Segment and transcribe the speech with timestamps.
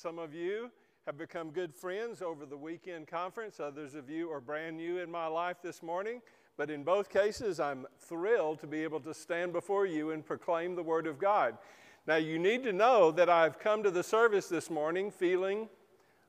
[0.00, 0.70] Some of you
[1.04, 3.60] have become good friends over the weekend conference.
[3.60, 6.22] Others of you are brand new in my life this morning.
[6.56, 10.74] But in both cases, I'm thrilled to be able to stand before you and proclaim
[10.74, 11.58] the Word of God.
[12.06, 15.68] Now, you need to know that I've come to the service this morning feeling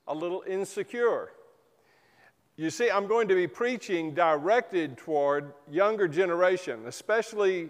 [0.05, 1.31] a little insecure.
[2.58, 7.70] You see, I'm going to be preaching directed toward younger generation, especially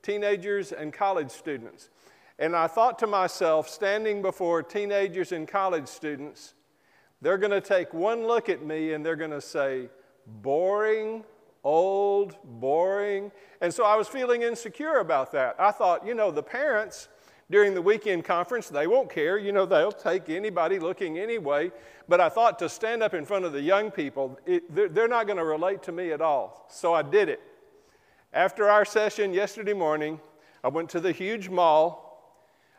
[0.00, 1.90] teenagers and college students.
[2.38, 6.54] And I thought to myself, standing before teenagers and college students,
[7.20, 9.88] they're going to take one look at me and they're going to say,
[10.26, 11.24] boring,
[11.62, 13.30] old, boring.
[13.60, 15.56] And so I was feeling insecure about that.
[15.58, 17.08] I thought, you know, the parents
[17.50, 19.38] during the weekend conference, they won't care.
[19.38, 21.70] You know, they'll take anybody looking anyway.
[22.08, 25.08] But I thought to stand up in front of the young people, it, they're, they're
[25.08, 26.66] not going to relate to me at all.
[26.70, 27.40] So I did it.
[28.32, 30.18] After our session yesterday morning,
[30.64, 32.11] I went to the huge mall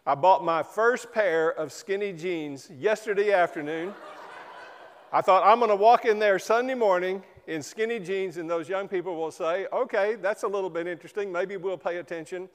[0.06, 3.94] I bought my first pair of skinny jeans yesterday afternoon.
[5.14, 8.68] I thought I'm going to walk in there Sunday morning in skinny jeans, and those
[8.68, 11.32] young people will say, okay, that's a little bit interesting.
[11.32, 12.50] Maybe we'll pay attention.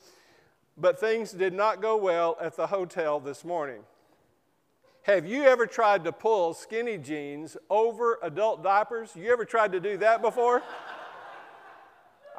[0.76, 3.80] But things did not go well at the hotel this morning.
[5.04, 9.16] Have you ever tried to pull skinny jeans over adult diapers?
[9.16, 10.62] You ever tried to do that before?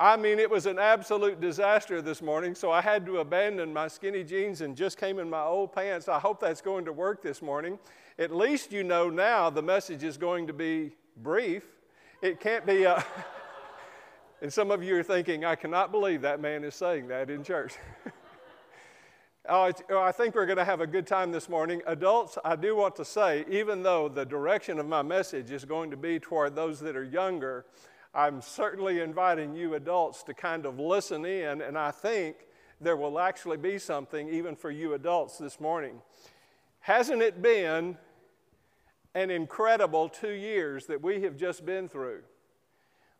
[0.01, 3.89] I mean, it was an absolute disaster this morning, so I had to abandon my
[3.89, 6.07] skinny jeans and just came in my old pants.
[6.07, 7.77] I hope that's going to work this morning.
[8.17, 11.65] At least you know now the message is going to be brief.
[12.21, 12.85] It can't be.
[12.85, 13.01] Uh,
[14.41, 17.43] and some of you are thinking, I cannot believe that man is saying that in
[17.43, 17.73] church.
[19.51, 21.81] Oh, oh, I think we're going to have a good time this morning.
[21.87, 25.89] Adults, I do want to say, even though the direction of my message is going
[25.89, 27.65] to be toward those that are younger,
[28.13, 32.37] I'm certainly inviting you adults to kind of listen in, and I think
[32.81, 36.01] there will actually be something even for you adults this morning.
[36.79, 37.97] Hasn't it been
[39.13, 42.21] an incredible two years that we have just been through?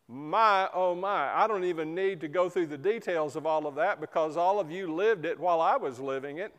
[0.08, 3.76] My, oh my, I don't even need to go through the details of all of
[3.76, 6.52] that because all of you lived it while I was living it.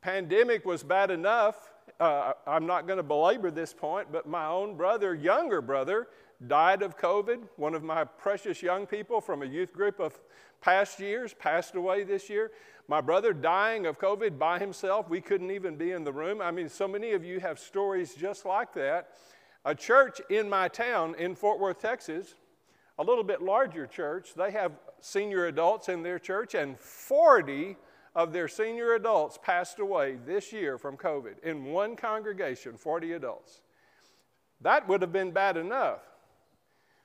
[0.00, 1.70] Pandemic was bad enough.
[2.00, 6.08] Uh, I'm not going to belabor this point, but my own brother, younger brother,
[6.48, 7.40] died of COVID.
[7.56, 10.18] One of my precious young people from a youth group of
[10.60, 12.52] past years passed away this year.
[12.88, 15.08] My brother dying of COVID by himself.
[15.08, 16.40] We couldn't even be in the room.
[16.40, 19.10] I mean, so many of you have stories just like that.
[19.64, 22.34] A church in my town in Fort Worth, Texas,
[22.98, 27.76] a little bit larger church, they have senior adults in their church, and 40
[28.14, 33.60] of their senior adults passed away this year from COVID in one congregation, 40 adults.
[34.60, 36.00] That would have been bad enough.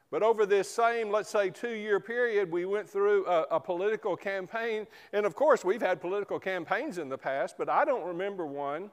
[0.10, 4.16] But over this same, let's say, two year period, we went through a, a, political
[4.16, 4.88] campaign.
[5.12, 8.90] And of course, we've had political campaigns in the past, but I don't remember one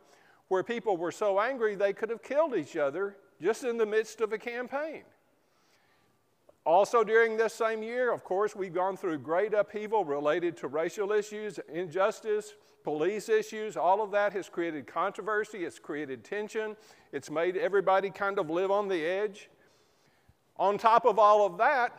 [0.49, 4.21] where people were so angry they could have killed each other just in the midst
[4.21, 5.03] of a campaign.
[6.67, 11.13] Also, during this same year, of course, we've gone through great upheaval related to racial
[11.13, 13.77] issues, injustice, police issues.
[13.77, 16.75] All of that has created controversy, it's created tension,
[17.13, 19.51] it's made everybody kind of live on the edge.
[20.57, 21.93] On top of all of that,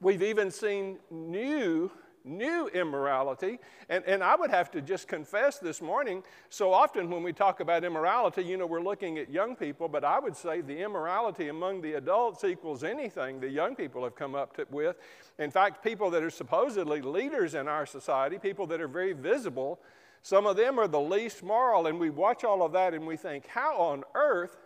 [0.00, 1.90] we've even seen new
[2.24, 3.58] new immorality.
[3.88, 7.60] And, and I would have to just confess this morning so often when we talk
[7.60, 11.48] about immorality, you know, we're looking at young people, but I would say the immorality
[11.48, 14.96] among the adults equals anything the young people have come up to, with.
[15.38, 19.78] In fact, people that are supposedly leaders in our society, people that are very visible,
[20.22, 21.86] some of them are the least moral.
[21.86, 24.56] And we watch all of that and we think, how on earth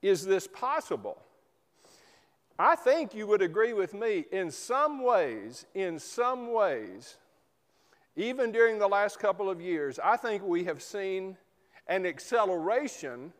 [0.00, 1.20] is this possible?
[2.58, 7.16] I think you would agree with me in some ways, in some ways,
[8.16, 11.36] even during the last couple of years, I think we have seen
[11.86, 13.32] an acceleration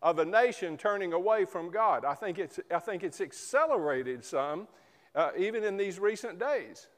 [0.00, 2.06] of a nation turning away from God.
[2.06, 4.68] I think it's, I think it's accelerated some,
[5.14, 6.88] uh, even in these recent days.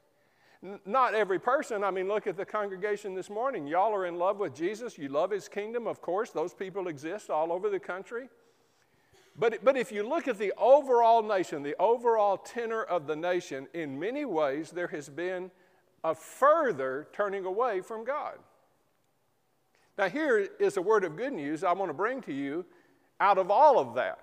[0.63, 1.83] N- not every person.
[1.83, 3.67] I mean, look at the congregation this morning.
[3.67, 4.97] Y'all are in love with Jesus.
[4.97, 6.29] You love his kingdom, of course.
[6.29, 8.29] Those people exist all over the country.
[9.39, 13.67] But, but if you look at the overall nation, the overall tenor of the nation,
[13.73, 15.49] in many ways, there has been
[16.03, 18.37] a further turning away from God.
[19.97, 22.65] Now, here is a word of good news I want to bring to you
[23.19, 24.19] out of all of that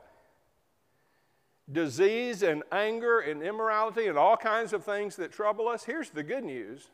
[1.71, 5.85] disease and anger and immorality and all kinds of things that trouble us.
[5.85, 6.91] Here's the good news.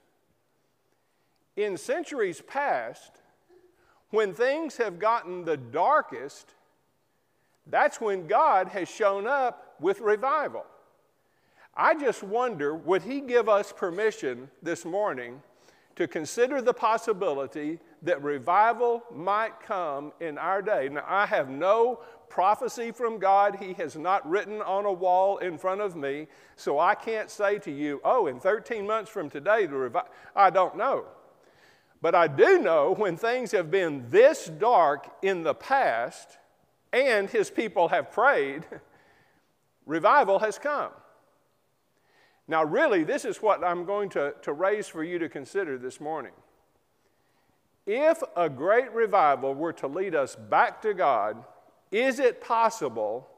[1.57, 3.21] In centuries past,
[4.11, 6.55] when things have gotten the darkest,
[7.67, 10.64] that's when God has shown up with revival.
[11.75, 15.41] I just wonder would He give us permission this morning
[15.97, 20.88] to consider the possibility that revival might come in our day.
[20.88, 23.56] Now, I have no prophecy from God.
[23.61, 27.58] He has not written on a wall in front of me, so I can't say
[27.61, 30.11] to you, oh, in 13 months from today, the revival.
[30.35, 31.05] I don't know.
[32.00, 36.38] But I do know when things have been this dark in the past
[36.93, 38.65] and his people have prayed,
[39.87, 40.91] revival has come.
[42.49, 46.00] Now, really, this is what I'm going to, to raise for you to consider this
[46.00, 46.33] morning.
[47.87, 51.44] If a great revival were to lead us back to God,
[51.91, 53.29] is it possible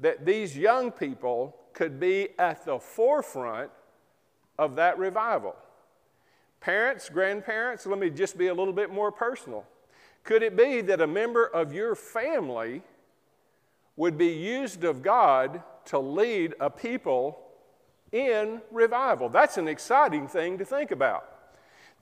[0.00, 3.70] that these young people could be at the forefront
[4.58, 5.54] of that revival?
[6.60, 9.64] Parents, grandparents, let me just be a little bit more personal.
[10.24, 12.82] Could it be that a member of your family
[13.96, 17.38] would be used of God to lead a people
[18.12, 19.28] in revival?
[19.28, 21.28] That's an exciting thing to think about.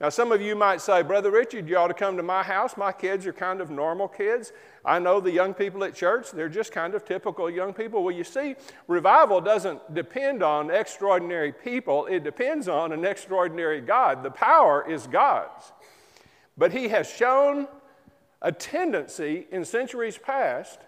[0.01, 2.75] Now, some of you might say, Brother Richard, you ought to come to my house.
[2.75, 4.51] My kids are kind of normal kids.
[4.83, 8.03] I know the young people at church, they're just kind of typical young people.
[8.03, 8.55] Well, you see,
[8.87, 14.23] revival doesn't depend on extraordinary people, it depends on an extraordinary God.
[14.23, 15.71] The power is God's.
[16.57, 17.67] But He has shown
[18.41, 20.79] a tendency in centuries past,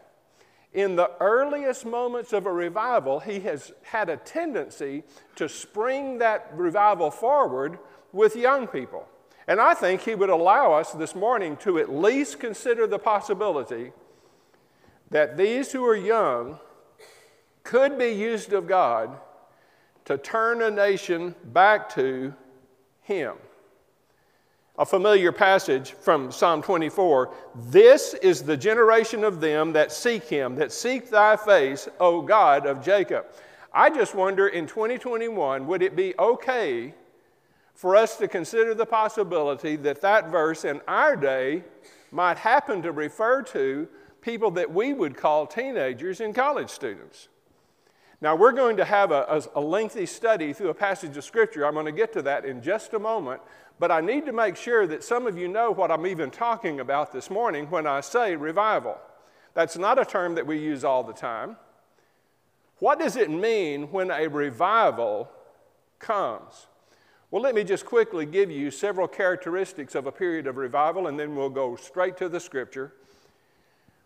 [0.73, 5.03] in the earliest moments of a revival, He has had a tendency
[5.35, 7.77] to spring that revival forward
[8.11, 9.07] with young people.
[9.47, 13.91] And I think he would allow us this morning to at least consider the possibility
[15.11, 16.59] that these who are young
[17.63, 19.19] could be used of God
[20.05, 22.33] to turn a nation back to
[23.01, 23.35] him.
[24.75, 30.55] A familiar passage from Psalm 24 This is the generation of them that seek him,
[30.55, 33.27] that seek thy face, O God of Jacob.
[33.71, 36.95] I just wonder in 2021, would it be okay
[37.75, 41.63] for us to consider the possibility that that verse in our day
[42.11, 43.87] might happen to refer to
[44.21, 47.27] people that we would call teenagers and college students.
[48.21, 51.65] Now, we're going to have a, a, lengthy study through a passage of Scripture.
[51.65, 53.41] I'm going to get to that in just a moment,
[53.79, 56.79] but I need to make sure that some of you know what I'm even talking
[56.79, 58.97] about this morning when I say revival.
[59.53, 61.57] That's not a term that we use all the time.
[62.79, 65.29] What does it mean when a revival
[65.99, 66.67] comes?
[67.31, 71.19] Well, let me just quickly give you several characteristics of a period of revival, and
[71.19, 72.93] then we'll go straight to the scripture.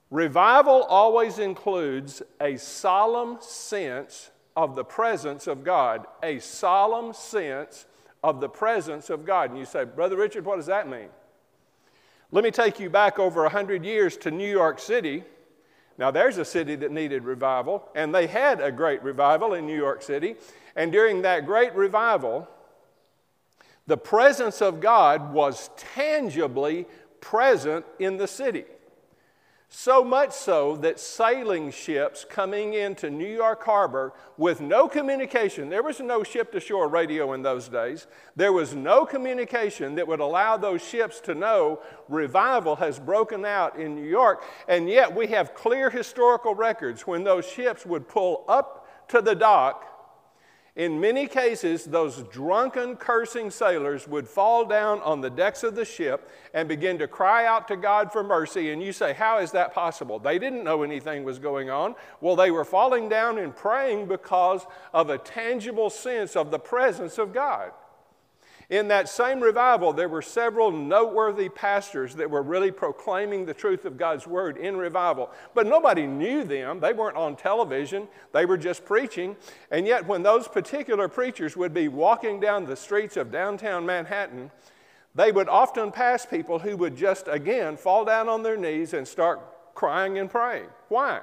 [0.09, 7.85] Revival always includes a solemn sense of the presence of God, a solemn sense
[8.23, 9.49] of the presence of God.
[9.49, 11.09] And you say, Brother Richard, what does that mean?
[12.31, 15.23] Let me take you back over 100 years to New York City.
[15.97, 19.77] Now, there's a city that needed revival, and they had a great revival in New
[19.77, 20.35] York City.
[20.75, 22.47] And during that great revival,
[23.87, 26.85] the presence of God was tangibly
[27.21, 28.65] present in the city.
[29.69, 35.83] So much so that sailing ships coming into New York Harbor with no communication, there
[35.83, 38.07] was no ship to shore radio in those days.
[38.37, 43.77] There was no communication that would allow those ships to know revival has broken out
[43.77, 44.41] in New York.
[44.69, 49.35] And yet we have clear historical records when those ships would pull up to the
[49.35, 49.96] dock
[50.77, 55.83] in many cases, those drunken, cursing sailors would fall down on the decks of the
[55.83, 58.71] ship and begin to cry out to God for mercy.
[58.71, 60.19] And you say, How is that possible?
[60.19, 61.95] They didn't know anything was going on.
[62.21, 67.17] Well, they were falling down and praying because of a tangible sense of the presence
[67.17, 67.71] of God.
[68.69, 73.85] In that same revival, there were several noteworthy pastors that were really proclaiming the truth
[73.85, 75.31] of God's word in revival.
[75.53, 76.81] But nobody knew them.
[76.81, 79.37] They weren't on television, they were just preaching.
[79.71, 84.51] And yet, when those particular preachers would be walking down the streets of downtown Manhattan,
[85.15, 89.07] they would often pass people who would just, again, fall down on their knees and
[89.07, 89.39] start
[89.75, 90.67] crying and praying.
[90.89, 91.21] Why?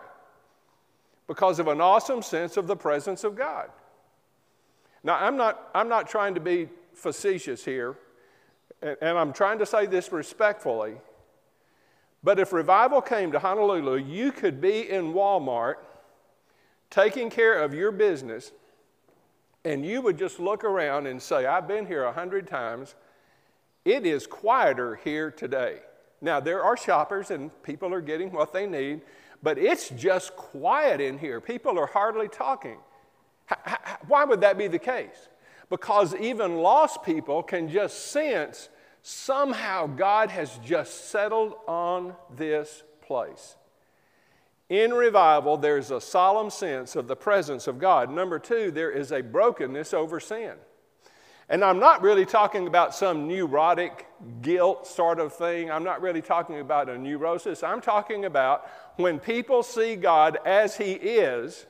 [1.27, 3.69] Because of an awesome sense of the presence of God.
[5.03, 7.97] Now, I'm not, I'm not trying to be facetious here,
[8.83, 10.95] and I'm trying to say this respectfully.
[12.23, 15.77] But if revival came to Honolulu, you could be in Walmart
[16.91, 18.53] taking care of your business,
[19.65, 22.95] and you would just look around and say, I've been here a hundred times.
[23.85, 25.81] It is quieter here today.
[26.21, 29.03] Now, there are shoppers and people are getting what they need,
[29.43, 31.41] but it's just quiet in here.
[31.41, 32.79] People are hardly talking.
[34.09, 35.29] Why would that be the case?
[35.75, 38.69] Because even lost people can just sense
[39.03, 43.57] somehow God has just settled on this place.
[44.69, 48.09] In revival, there's a solemn sense of the presence of God.
[48.09, 50.53] Number two, there is a brokenness over sin.
[51.49, 54.07] And I'm not really talking about some neurotic
[54.43, 55.73] guilt sort of thing.
[55.73, 57.65] I'm not really talking about a neurosis.
[57.65, 61.67] I'm talking about when people see God as He is,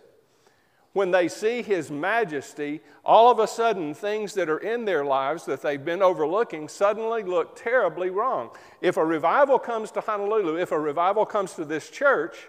[0.94, 5.44] when they see His majesty, all of a sudden things that are in their lives
[5.44, 8.50] that they've been overlooking suddenly look terribly wrong.
[8.80, 12.48] If a revival comes to Honolulu, if a revival comes to this church,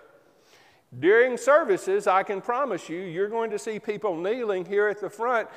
[1.00, 5.10] during services, I can promise you, you're going to see people kneeling here at the
[5.10, 5.50] front,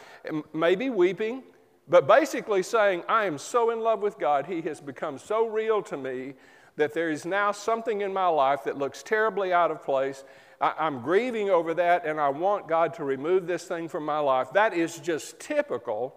[0.52, 1.42] maybe weeping,
[1.88, 5.82] but basically saying, I am so in love with God, He has become so real
[5.82, 6.34] to me
[6.76, 10.24] that there is now something in my life that looks terribly out of place.
[10.60, 14.18] I, am grieving over that, and I want God to remove this thing from my
[14.18, 14.52] life.
[14.52, 16.14] That is just typical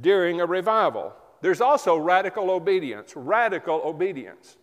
[0.00, 1.12] during a revival.
[1.40, 3.14] There's also radical obedience.
[3.14, 4.56] Radical obedience.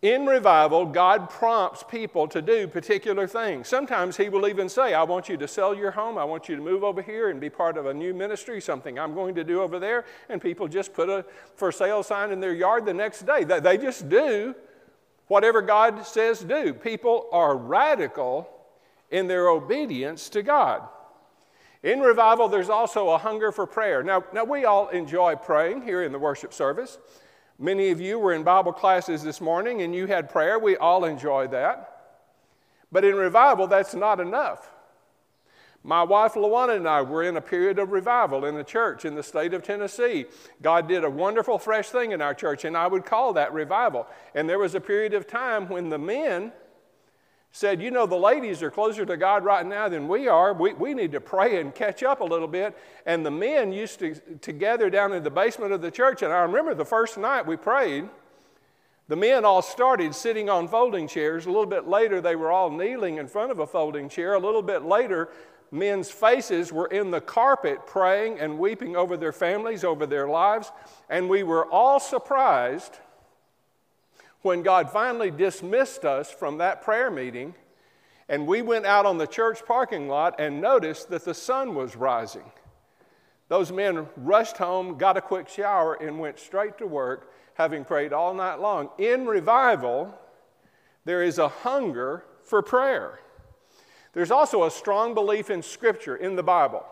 [0.00, 3.68] In revival, God prompts people to do particular things.
[3.68, 6.18] Sometimes He will even say, I want you to sell your home.
[6.18, 8.98] I want you to move over here and be part of a new ministry, something
[8.98, 10.04] I'm going to do over there.
[10.28, 11.24] And people just put a
[11.56, 13.44] for sale sign in their yard the next day.
[13.44, 14.54] They just do
[15.28, 16.74] whatever God says do.
[16.74, 18.48] People are radical
[19.10, 20.82] in their obedience to God.
[21.82, 24.02] In revival, there's also a hunger for prayer.
[24.02, 26.98] Now, now we all enjoy praying here in the worship service.
[27.58, 30.58] Many of you were in Bible classes this morning and you had prayer.
[30.58, 31.90] We all enjoy that.
[32.90, 34.70] But in revival, that's not enough.
[35.86, 39.14] My wife Luana and I were in a period of revival in the church in
[39.14, 40.24] the state of Tennessee.
[40.62, 44.06] God did a wonderful, fresh thing in our church, and I would call that revival.
[44.34, 46.52] And there was a period of time when the men
[47.52, 50.54] said, You know, the ladies are closer to God right now than we are.
[50.54, 52.74] We, we need to pray and catch up a little bit.
[53.04, 56.22] And the men used to, to gather down in the basement of the church.
[56.22, 58.08] And I remember the first night we prayed,
[59.06, 61.44] the men all started sitting on folding chairs.
[61.44, 64.32] A little bit later, they were all kneeling in front of a folding chair.
[64.32, 65.28] A little bit later,
[65.70, 70.70] men's faces were in the carpet praying and weeping over their families, over their lives.
[71.10, 72.98] And we were all surprised
[74.42, 77.54] when God finally dismissed us from that prayer meeting,
[78.28, 81.96] and we went out on the church parking lot and noticed that the sun was
[81.96, 82.44] rising.
[83.48, 88.12] Those men rushed home, got a quick shower, and went straight to work, having prayed
[88.12, 88.90] all night long.
[88.98, 90.14] In revival,
[91.04, 93.20] there is a hunger for prayer.
[94.14, 96.86] There's also a strong belief in Scripture, in the Bible.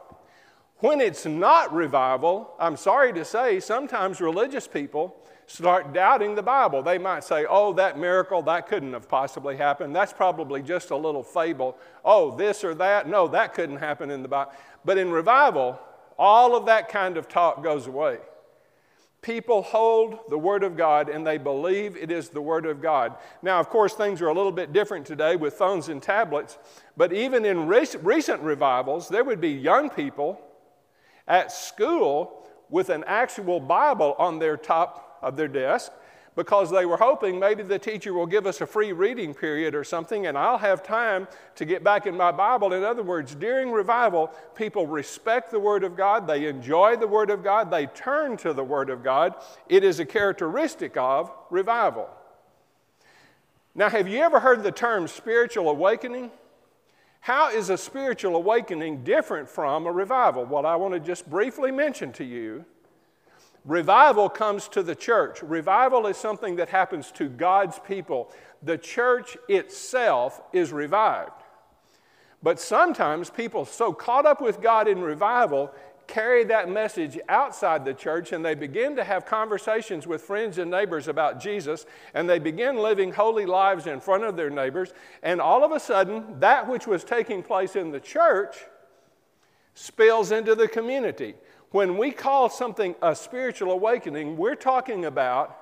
[0.78, 6.82] When it's not revival, I'm sorry to say, sometimes religious people start doubting the Bible.
[6.82, 9.94] They might say, oh, that miracle, that couldn't have possibly happened.
[9.94, 11.76] That's probably just a little fable.
[12.04, 13.08] Oh, this or that.
[13.08, 14.52] No, that couldn't happen in the Bible.
[14.84, 15.78] But in revival,
[16.18, 18.18] all of that kind of talk goes away.
[19.22, 23.16] People hold the Word of God and they believe it is the Word of God.
[23.40, 26.58] Now, of course, things are a little bit different today with phones and tablets,
[26.96, 30.40] but even in recent revivals, there would be young people
[31.28, 35.92] at school with an actual Bible on their top of their desk
[36.34, 39.84] because they were hoping maybe the teacher will give us a free reading period or
[39.84, 42.72] something and I'll have time to get back in my Bible.
[42.72, 47.30] In other words, during revival, people respect the Word of God, they enjoy the Word
[47.30, 49.34] of God, they turn to the Word of God.
[49.68, 52.08] It is a characteristic of revival.
[53.74, 56.30] Now, have you ever heard the term spiritual awakening?
[57.20, 60.44] How is a spiritual awakening different from a revival?
[60.44, 62.64] Well, I want to just briefly mention to you
[63.64, 65.42] Revival comes to the church.
[65.42, 68.32] Revival is something that happens to God's people.
[68.62, 71.30] The church itself is revived.
[72.42, 75.72] But sometimes people so caught up with God in revival
[76.08, 80.70] carry that message outside the church and they begin to have conversations with friends and
[80.70, 84.92] neighbors about Jesus and they begin living holy lives in front of their neighbors.
[85.22, 88.56] And all of a sudden, that which was taking place in the church
[89.74, 91.34] spills into the community.
[91.72, 95.58] When we call something a spiritual awakening, we're talking about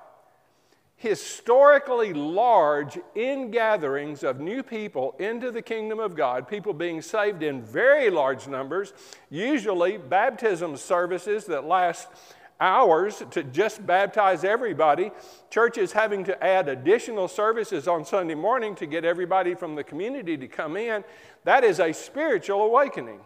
[0.97, 7.63] historically large ingatherings of new people into the kingdom of God, people being saved in
[7.63, 8.91] very large numbers,
[9.29, 12.09] usually baptism services that last
[12.59, 15.11] hours to just baptize everybody,
[15.49, 20.35] churches having to add additional services on Sunday morning to get everybody from the community
[20.35, 21.05] to come in.
[21.45, 23.21] That is a spiritual awakening.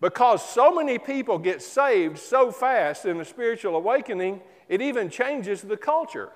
[0.00, 5.62] Because so many people get saved so fast in the spiritual awakening, it even changes
[5.62, 6.32] the culture.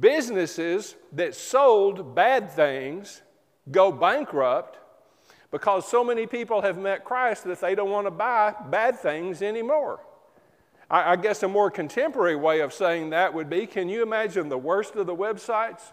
[0.00, 3.22] Businesses that sold bad things
[3.70, 4.78] go bankrupt
[5.50, 9.42] because so many people have met Christ that they don't want to buy bad things
[9.42, 10.00] anymore.
[10.90, 14.58] I, guess a more contemporary way of saying that would be can you imagine the
[14.58, 15.92] worst of the websites?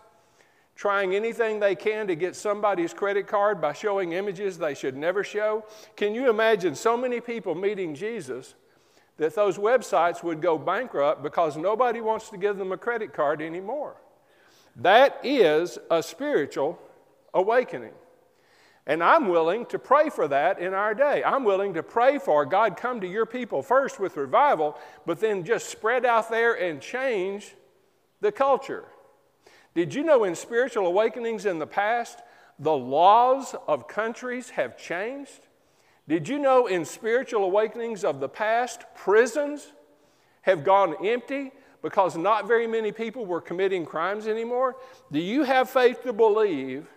[0.80, 5.26] Trying anything they can to get somebody's credit card by showing images they should never
[5.26, 5.62] show.
[5.98, 8.56] Can you imagine so many people meeting Jesus
[9.18, 13.42] that those websites would go bankrupt because nobody wants to give them a credit card
[13.42, 13.98] anymore?
[14.78, 16.80] That is a spiritual
[17.34, 17.92] awakening.
[18.88, 21.22] And I'm willing to pray for that in our day.
[21.26, 25.44] I'm willing to pray for God come to your people first with revival, but then
[25.44, 27.54] just spread out there and change
[28.22, 28.86] the culture.
[29.76, 32.20] Did you know in spiritual awakenings in the past,
[32.58, 35.48] the laws of countries have changed?
[36.08, 39.74] Did you know in spiritual awakenings of the past, prisons
[40.42, 44.76] have gone empty because not very many people were committing crimes anymore?
[45.12, 46.88] Do you have faith to believe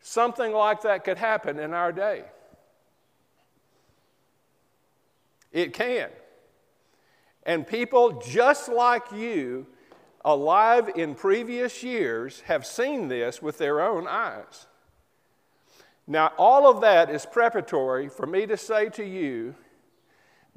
[0.00, 2.24] something like that could happen in our day?
[5.50, 6.10] It can.
[7.44, 9.66] And people just like you,
[10.24, 14.66] alive in previous years, have seen this with their own eyes.
[16.06, 19.54] Now, all of that is preparatory for me to say to you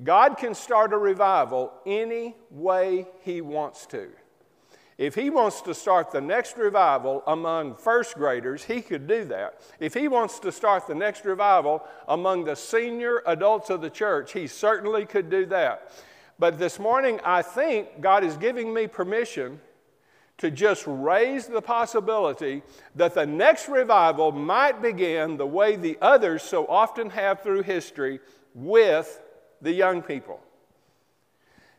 [0.03, 4.09] God can start a revival any way He wants to.
[4.97, 9.61] If he wants to start the next revival among first graders, he could do that.
[9.77, 14.31] If he wants to start the next revival among the senior adults of the church,
[14.31, 15.91] he certainly could do that.
[16.37, 19.61] But this morning, I think God is giving me permission
[20.37, 22.61] to just raise the possibility
[22.95, 28.19] that the next revival might begin the way the others so often have through history
[28.53, 29.21] with
[29.61, 30.41] the young people.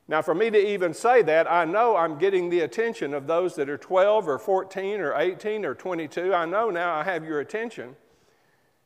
[0.08, 3.56] Now, for me to even say that, I know I'm getting the attention of those
[3.56, 6.32] that are 12 or 14 or 18 or 22.
[6.32, 7.96] I know now I have your attention.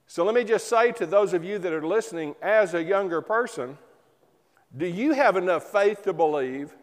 [0.07, 3.21] So let me just say to those of you that are listening as a younger
[3.21, 3.77] person,
[4.77, 6.75] do you have enough faith to believe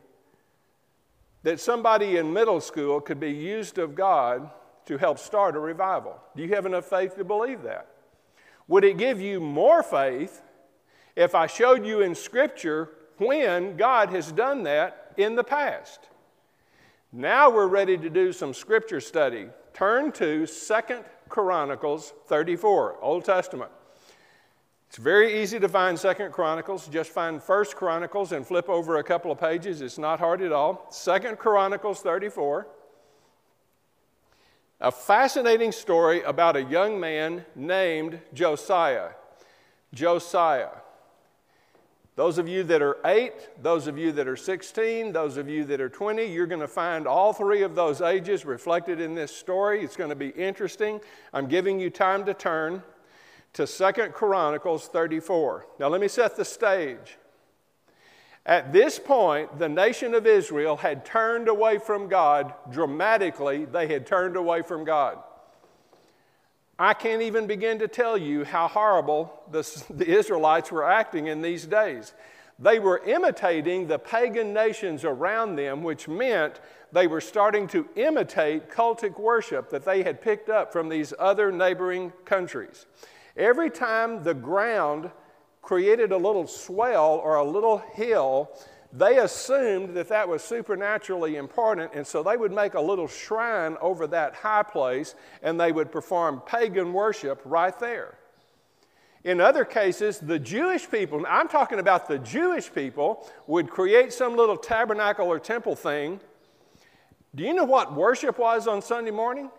[1.43, 4.49] that somebody in middle school could be used of God
[4.85, 6.19] to help start a revival?
[6.35, 7.87] Do you have enough faith to believe that?
[8.67, 10.41] Would it give you more faith
[11.15, 16.07] if I showed you in Scripture when God has done that in the past.
[17.11, 19.47] Now we're ready to do some scripture study.
[19.73, 23.71] Turn to Second Chronicles 34, Old Testament.
[24.89, 26.87] It's very easy to find Second Chronicles.
[26.87, 29.81] Just find First Chronicles and flip over a couple of pages.
[29.81, 30.87] It's not hard at all.
[30.89, 32.67] Second Chronicles 34.
[34.79, 39.09] A fascinating story about a young man named Josiah.
[39.93, 40.69] Josiah.
[42.15, 45.65] Those of you that are eight, those of you that are 16, those of you
[45.65, 49.35] that are 20, you're going to find all three of those ages reflected in this
[49.35, 49.83] story.
[49.83, 50.99] It's going to be interesting.
[51.33, 52.81] I'm giving you time to turn
[53.53, 55.65] to Second Chronicles 34.
[55.79, 57.17] Now, let me set the stage.
[58.45, 63.65] At this point, the nation of Israel had turned away from God dramatically.
[63.65, 65.17] They had turned away from God.
[66.79, 71.41] I can't even begin to tell you how horrible the, the, Israelites were acting in
[71.41, 72.13] these days.
[72.59, 78.69] They were imitating the pagan nations around them, which meant they were starting to imitate
[78.69, 82.85] cultic worship that they had picked up from these other neighboring countries.
[83.37, 85.11] Every time the ground
[85.61, 88.51] created a little swell or a little hill,
[88.91, 93.77] they assumed that that was supernaturally important, and so they would make a little shrine
[93.79, 98.17] over that high place and they would perform pagan worship right there.
[99.23, 104.37] In other cases, the Jewish people, I'm talking about the Jewish people, would create some
[104.37, 106.21] little tabernacle or temple thing.
[107.35, 109.51] Do you know what worship was on Sunday morning?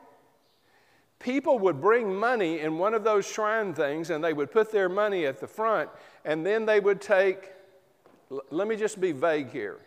[1.19, 4.89] People would bring money in one of those shrine things and they would put their
[4.89, 5.91] money at the front,
[6.25, 7.51] and then they would take
[8.51, 9.79] let me just be vague here.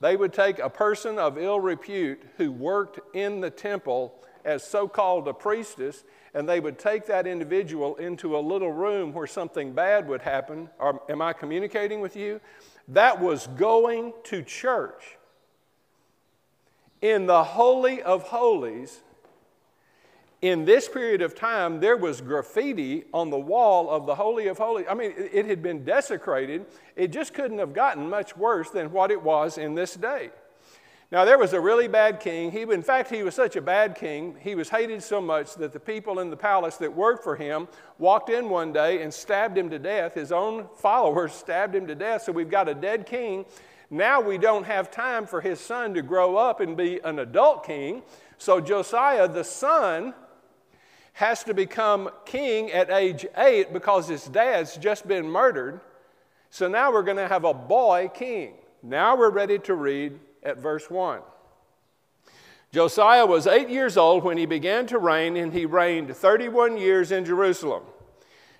[0.00, 4.86] They would take a person of ill repute who worked in the temple as so
[4.86, 6.04] called a priestess,
[6.34, 10.68] and they would take that individual into a little room where something bad would happen.
[10.78, 12.40] Or, am I communicating with you?
[12.88, 15.16] That was going to church.
[17.00, 19.00] In the Holy of Holies,
[20.44, 24.58] in this period of time, there was graffiti on the wall of the Holy of
[24.58, 24.84] Holies.
[24.90, 26.66] I mean, it had been desecrated.
[26.96, 30.28] It just couldn't have gotten much worse than what it was in this day.
[31.10, 32.50] Now, there was a really bad king.
[32.52, 35.72] He, in fact, he was such a bad king, he was hated so much that
[35.72, 37.66] the people in the palace that worked for him
[37.98, 40.12] walked in one day and stabbed him to death.
[40.12, 42.24] His own followers stabbed him to death.
[42.24, 43.46] So we've got a dead king.
[43.88, 47.64] Now we don't have time for his son to grow up and be an adult
[47.64, 48.02] king.
[48.36, 50.12] So Josiah, the son,
[51.14, 55.80] has to become king at age eight because his dad's just been murdered.
[56.50, 58.54] So now we're going to have a boy king.
[58.82, 61.20] Now we're ready to read at verse 1.
[62.72, 67.12] Josiah was eight years old when he began to reign, and he reigned 31 years
[67.12, 67.84] in Jerusalem.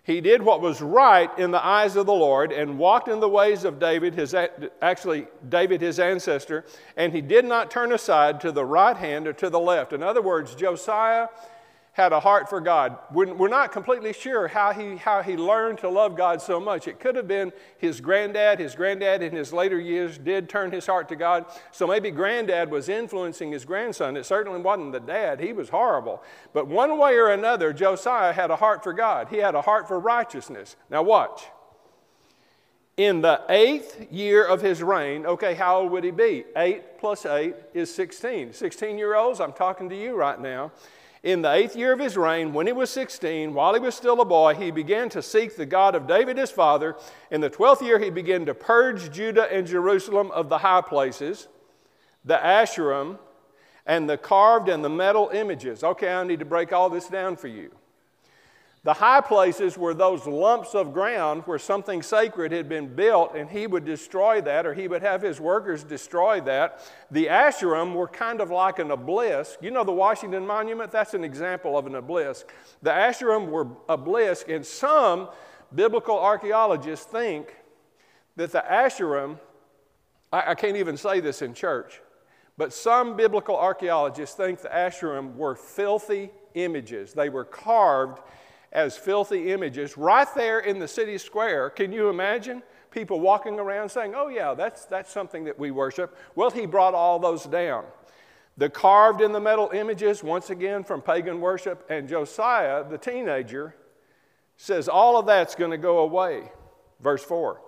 [0.04, 3.28] He did what was right in the eyes of the Lord and walked in the
[3.28, 4.34] ways of David, his,
[4.80, 6.64] actually, David, his ancestor,
[6.96, 9.92] and he did not turn aside to the right hand or to the left.
[9.92, 11.28] In other words, Josiah
[11.94, 12.98] had a heart for God.
[13.12, 16.88] We're, not completely sure how he, how he learned to love God so much.
[16.88, 18.58] It could have been his granddad.
[18.58, 21.46] His granddad, in his later years, did turn his heart to God.
[21.70, 24.16] So maybe granddad was influencing his grandson.
[24.16, 25.38] It certainly wasn't the dad.
[25.38, 26.20] He was horrible.
[26.52, 29.28] But one way or another, Josiah had a heart for God.
[29.28, 30.74] He had a heart for righteousness.
[30.90, 31.44] Now, watch.
[32.96, 36.44] In the eighth year of his reign, okay, how old would he be?
[36.56, 38.52] Eight plus eight is 16.
[38.52, 40.72] 16 year olds, I'm talking to you right now.
[41.24, 44.20] In the eighth year of his reign, when he was 16, while he was still
[44.20, 46.96] a boy, he began to seek the God of David his father.
[47.30, 51.48] In the twelfth year, he began to purge Judah and Jerusalem of the high places,
[52.26, 53.18] the Asherim,
[53.86, 55.82] and the carved and the metal images.
[55.82, 57.70] Okay, I need to break all this down for you.
[58.84, 63.48] The high places were those lumps of ground where something sacred had been built, and
[63.48, 66.80] he would destroy that, or he would have his workers destroy that.
[67.10, 69.56] The Asherim were kind of like an obelisk.
[69.62, 70.90] You know the Washington Monument?
[70.90, 72.52] That's an example of an obelisk.
[72.82, 75.30] The Asherim were obelisk, and some
[75.74, 77.56] biblical archaeologists think
[78.36, 79.38] that the Asherim,
[80.30, 82.02] I, I can't even say this in church,
[82.58, 87.14] but some biblical archaeologists think the Asherim were filthy images.
[87.14, 88.20] They were carved
[88.74, 91.70] as filthy images right there in the city square.
[91.70, 92.62] Can you imagine?
[92.90, 96.16] People walking around saying, Oh, yeah, that's, that's something that we worship.
[96.34, 97.84] Well, he brought all those down.
[98.56, 103.74] The carved in the metal images, once again from pagan worship, and Josiah, the teenager,
[104.56, 106.52] says all of that's going to go away.
[107.00, 107.60] Verse 4.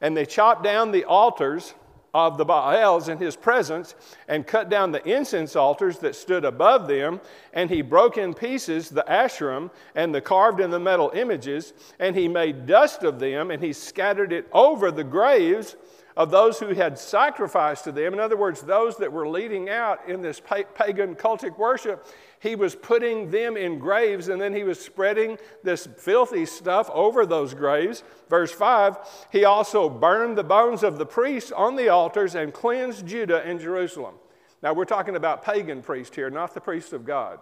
[0.00, 1.74] And they chopped down the altars
[2.14, 3.94] of the Baals in his presence
[4.28, 7.20] and cut down the incense altars that stood above them.
[7.52, 12.16] And he broke in pieces the Asherim and the carved and the metal images, and
[12.16, 15.76] he made dust of them, and he scattered it over the graves
[16.16, 18.12] of those who had sacrificed to them.
[18.12, 22.04] In other words, those that were leading out in this pagan cultic worship,
[22.40, 27.26] he was putting them in graves and then he was spreading this filthy stuff over
[27.26, 28.04] those graves.
[28.28, 28.96] Verse 5
[29.32, 33.60] He also burned the bones of the priests on the altars and cleansed Judah and
[33.60, 34.14] Jerusalem.
[34.62, 37.38] Now, we're talking about pagan priests here, not the priests of God.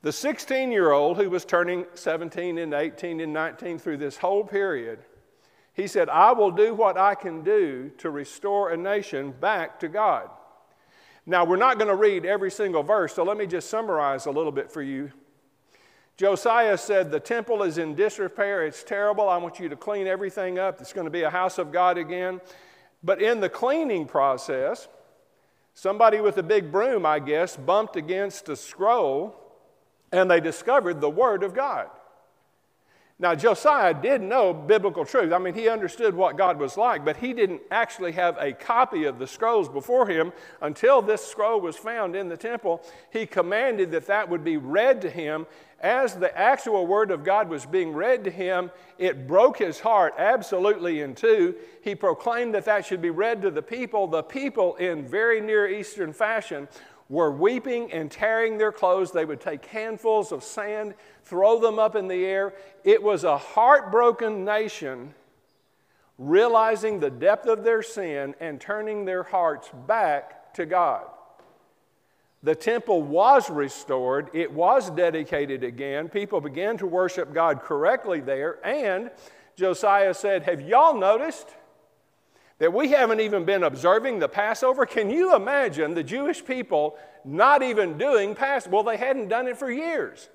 [0.00, 4.44] The 16 year old who was turning 17 and 18 and 19 through this whole
[4.44, 5.00] period
[5.74, 9.88] he said, I will do what I can do to restore a nation back to
[9.88, 10.28] God.
[11.24, 14.30] Now, we're not going to read every single verse, so let me just summarize a
[14.30, 15.12] little bit for you.
[16.16, 18.66] Josiah said, The temple is in disrepair.
[18.66, 19.28] It's terrible.
[19.28, 20.80] I want you to clean everything up.
[20.80, 22.40] It's going to be a house of God again.
[23.02, 24.88] But in the cleaning process,
[25.74, 29.38] somebody with a big broom, I guess, bumped against a scroll
[30.12, 31.88] and they discovered the Word of God.
[33.22, 35.32] Now, Josiah did know biblical truth.
[35.32, 39.04] I mean, he understood what God was like, but he didn't actually have a copy
[39.04, 42.82] of the scrolls before him until this scroll was found in the temple.
[43.12, 45.46] He commanded that that would be read to him.
[45.78, 50.14] As the actual word of God was being read to him, it broke his heart
[50.18, 51.54] absolutely in two.
[51.82, 54.08] He proclaimed that that should be read to the people.
[54.08, 56.66] The people, in very Near Eastern fashion,
[57.12, 59.12] were weeping and tearing their clothes.
[59.12, 60.94] They would take handfuls of sand,
[61.24, 62.54] throw them up in the air.
[62.84, 65.12] It was a heartbroken nation
[66.16, 71.04] realizing the depth of their sin and turning their hearts back to God.
[72.42, 76.08] The temple was restored, it was dedicated again.
[76.08, 78.58] People began to worship God correctly there.
[78.66, 79.10] And
[79.54, 81.48] Josiah said, Have y'all noticed?
[82.62, 84.86] That we haven't even been observing the Passover.
[84.86, 88.76] Can you imagine the Jewish people not even doing Passover?
[88.76, 90.28] Well, they hadn't done it for years.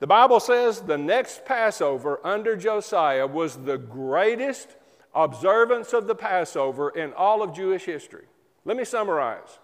[0.00, 4.76] The Bible says the next Passover under Josiah was the greatest
[5.14, 8.24] observance of the Passover in all of Jewish history.
[8.64, 9.58] Let me summarize.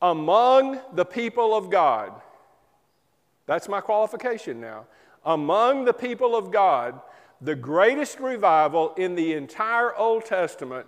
[0.00, 2.12] Among the people of God,
[3.46, 4.86] that's my qualification now.
[5.24, 7.00] Among the people of God,
[7.40, 10.86] the greatest revival in the entire Old Testament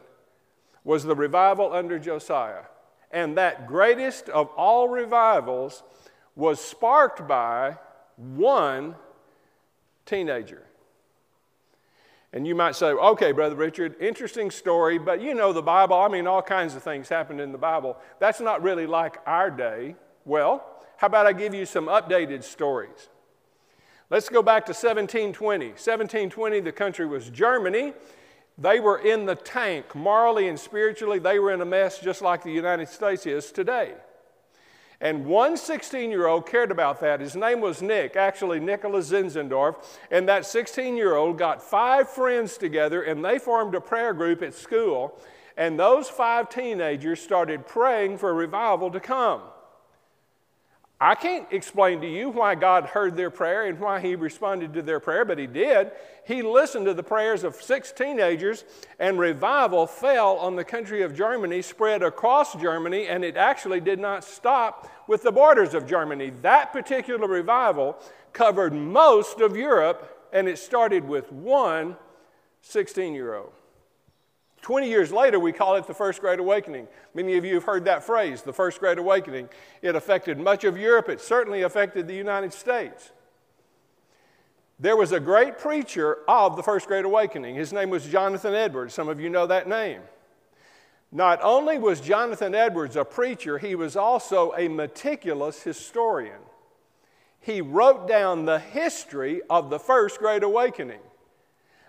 [0.84, 2.64] was the revival under Josiah.
[3.11, 5.82] And that greatest of all revivals
[6.37, 7.76] was sparked by
[8.16, 8.94] one
[10.06, 10.64] teenager.
[12.32, 15.96] And you might say, okay, Brother Richard, interesting story, but you know the Bible.
[15.96, 17.96] I mean, all kinds of things happened in the Bible.
[18.18, 19.96] That's not really like our day.
[20.26, 20.64] Well,
[20.98, 23.08] how about I give you some updated stories?
[24.10, 25.66] Let's go back to 1720.
[25.66, 27.92] 1720, the country was Germany.
[28.56, 32.42] They were in the tank, morally and spiritually, they were in a mess just like
[32.42, 33.92] the United States is today.
[35.00, 37.20] And one 16 year old cared about that.
[37.20, 39.76] His name was Nick, actually, Nicholas Zinzendorf.
[40.10, 44.42] And that 16 year old got five friends together and they formed a prayer group
[44.42, 45.20] at school.
[45.56, 49.42] And those five teenagers started praying for revival to come.
[51.00, 54.82] I can't explain to you why God heard their prayer and why He responded to
[54.82, 55.92] their prayer, but He did.
[56.26, 58.64] He listened to the prayers of six teenagers,
[58.98, 64.00] and revival fell on the country of Germany, spread across Germany, and it actually did
[64.00, 66.30] not stop with the borders of Germany.
[66.42, 67.96] That particular revival
[68.32, 71.96] covered most of Europe, and it started with one
[72.62, 73.52] 16 year old.
[74.68, 76.88] 20 years later, we call it the First Great Awakening.
[77.14, 79.48] Many of you have heard that phrase, the First Great Awakening.
[79.81, 83.12] It affected much of Europe, it certainly affected the United States.
[84.78, 87.54] There was a great preacher of the First Great Awakening.
[87.54, 88.92] His name was Jonathan Edwards.
[88.92, 90.02] Some of you know that name.
[91.11, 96.42] Not only was Jonathan Edwards a preacher, he was also a meticulous historian.
[97.40, 101.00] He wrote down the history of the First Great Awakening.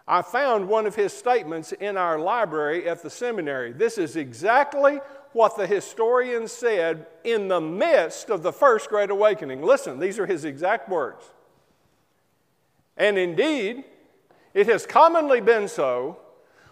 [0.10, 3.72] I found one of his statements in our library at the seminary.
[3.72, 5.00] This is exactly
[5.34, 9.62] what the historian said in the midst of the First Great Awakening.
[9.62, 11.30] Listen, these are his exact words.
[12.98, 13.84] And indeed,
[14.56, 16.18] it has commonly been so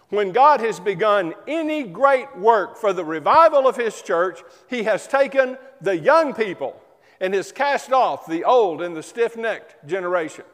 [0.08, 5.06] when God has begun any great work for the revival of His church, He has
[5.06, 6.80] taken the young people
[7.20, 10.44] and has cast off the old and the stiff necked generation.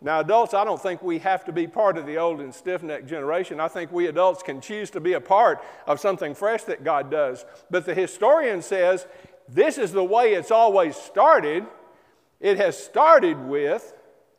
[0.00, 2.82] Now, adults, I don't think we have to be part of the old and stiff
[2.82, 3.60] necked generation.
[3.60, 7.10] I think we adults can choose to be a part of something fresh that God
[7.10, 7.44] does.
[7.70, 9.06] But the historian says
[9.48, 11.64] this is the way it's always started.
[12.40, 13.94] It has started with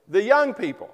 [0.07, 0.93] the young people.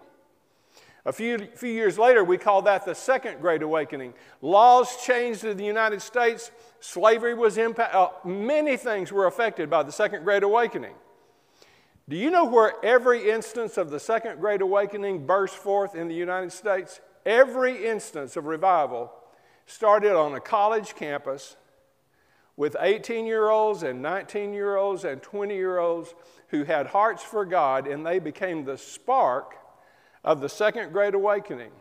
[1.06, 4.14] A few, few years later, we call that the Second Great Awakening.
[4.42, 6.50] Laws changed in the United States,
[6.80, 10.94] slavery was impacted, uh, many things were affected by the Second Great Awakening.
[12.10, 16.16] Do you know where every instance of the Second Great Awakening burst forth in the
[16.16, 17.00] United States?
[17.26, 19.12] Every instance of revival
[19.66, 21.56] started on a college campus
[22.58, 26.14] with 18 year olds and 19 year olds and 20 year olds
[26.50, 29.56] who had hearts for God, and they became the spark
[30.26, 31.72] of the Second Great Awakening.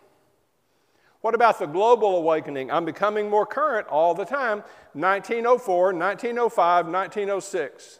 [1.20, 2.70] What about the global awakening?
[2.70, 7.98] I'm becoming more current all the time 1904, 1905, 1906.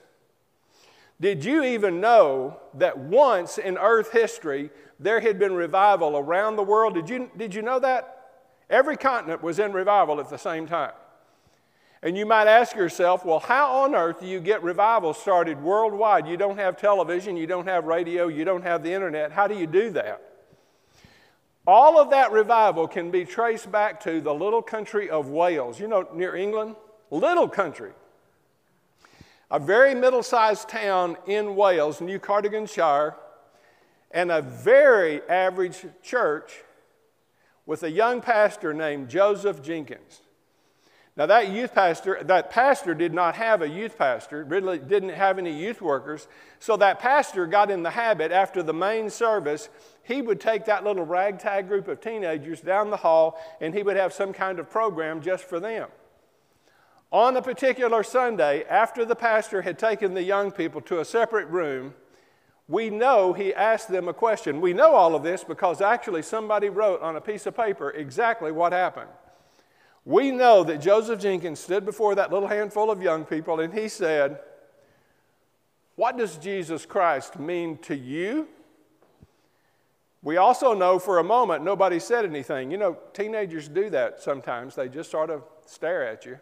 [1.23, 6.65] Did you even know that once in earth history there had been revival around the
[6.65, 6.95] world?
[6.95, 8.31] Did you, did you know that?
[8.69, 10.91] Every continent was in revival at the same time.
[12.03, 16.27] And you might ask yourself, well, how on earth do you get revival started worldwide?
[16.27, 19.31] You don't have television, you don't have radio, you don't have the internet.
[19.31, 20.21] How do you do that?
[21.69, 25.79] All of that revival can be traced back to the little country of Wales.
[25.79, 26.75] You know, near England?
[27.13, 27.93] Little country
[29.53, 33.15] a very middle sized town in Wales, New Cardiganshire,
[34.11, 36.65] and a very average church
[37.67, 40.23] with a young pastor named Joseph Jenkins.
[41.15, 45.37] Now, that youth pastor, that pastor did not have a youth pastor, really didn't have
[45.37, 46.27] any youth workers.
[46.59, 49.69] So that pastor got in the habit after the main service,
[50.03, 53.99] he would take that little ragtag group of teenagers down the hall and he would
[53.99, 55.91] have some kind of program just for them.
[57.13, 61.47] On a particular Sunday, after the pastor had taken the young people to a separate
[61.49, 61.93] room,
[62.69, 64.63] we know he asked them a question.
[64.63, 68.51] We know all of this because actually somebody wrote on a piece of paper exactly
[68.51, 69.11] what happened.
[70.07, 73.89] We know that Joseph Jenkins stood before that little handful of young people and he
[73.89, 74.41] said,
[75.97, 78.49] What does Jesus Christ mean to you?
[80.23, 82.71] We also know for a moment nobody said anything.
[82.71, 86.39] You know, teenagers do that sometimes, they just sort of stare at you.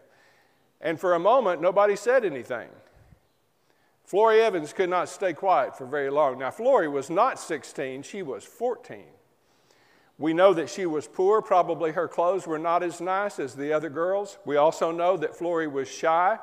[0.81, 2.69] And for a moment, nobody said anything.
[4.03, 6.39] Florrie Evans could not stay quiet for very long.
[6.39, 9.03] Now, Florrie was not 16, she was 14.
[10.17, 11.41] We know that she was poor.
[11.41, 14.37] Probably her clothes were not as nice as the other girls.
[14.45, 16.37] We also know that Florrie was shy.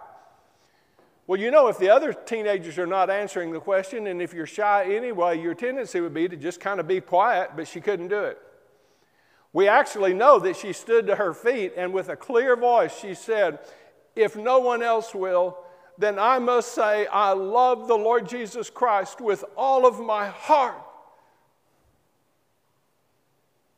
[1.28, 4.46] Well, you know, if the other teenagers are not answering the question, and if you're
[4.46, 8.08] shy anyway, your tendency would be to just kind of be quiet, but she couldn't
[8.08, 8.38] do it.
[9.52, 13.14] We actually know that she stood to her feet and with a clear voice she
[13.14, 13.58] said,
[14.18, 15.56] if no one else will,
[15.96, 20.82] then I must say, I love the Lord Jesus Christ with all of my heart.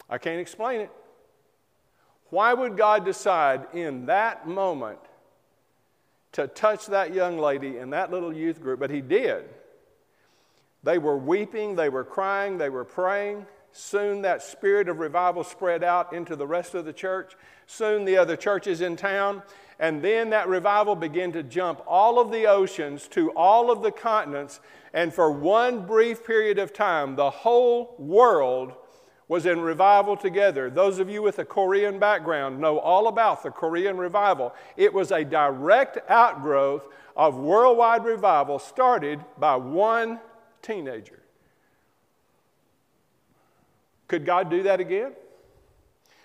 [0.08, 0.90] I can't explain it.
[2.30, 4.98] Why would God decide in that moment
[6.32, 8.80] to touch that young lady in that little youth group?
[8.80, 9.44] But He did.
[10.82, 13.46] They were weeping, they were crying, they were praying.
[13.72, 17.36] Soon that spirit of revival spread out into the rest of the church.
[17.66, 19.42] Soon the other churches in town.
[19.80, 23.90] And then that revival began to jump all of the oceans to all of the
[23.90, 24.60] continents.
[24.92, 28.74] And for one brief period of time, the whole world
[29.26, 30.68] was in revival together.
[30.68, 34.54] Those of you with a Korean background know all about the Korean revival.
[34.76, 40.20] It was a direct outgrowth of worldwide revival started by one
[40.60, 41.22] teenager.
[44.08, 45.12] Could God do that again?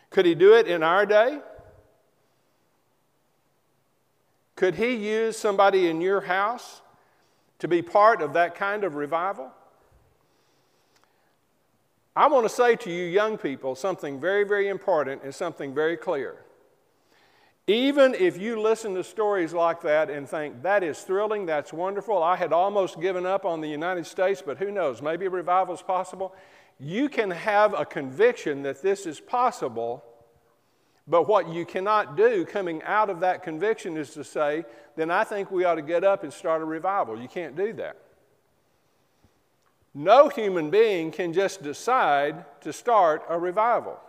[0.09, 1.39] Could He do it in our day?
[4.55, 6.81] Could He use somebody in your house
[7.59, 9.51] to be part of that kind of revival?
[12.15, 15.97] I want to say to you, young people, something very, very important and something very
[15.97, 16.37] clear.
[17.67, 22.21] Even if you listen to stories like that and think, that is thrilling, that's wonderful,
[22.21, 25.73] I had almost given up on the United States, but who knows, maybe a revival
[25.73, 26.33] is possible.
[26.79, 30.03] You can have a conviction that this is possible,
[31.07, 34.65] but what you cannot do coming out of that conviction is to say,
[34.95, 37.19] then I think we ought to get up and start a revival.
[37.19, 37.97] You can't do that.
[39.93, 43.99] No human being can just decide to start a revival.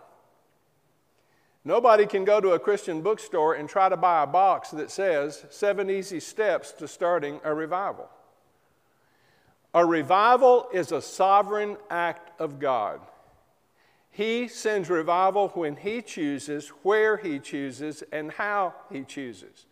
[1.63, 5.45] Nobody can go to a Christian bookstore and try to buy a box that says
[5.49, 8.09] Seven Easy Steps to Starting a Revival.
[9.73, 13.01] A revival is a sovereign act of God.
[14.17, 19.67] He sends revival when He chooses, where He chooses, and how He chooses.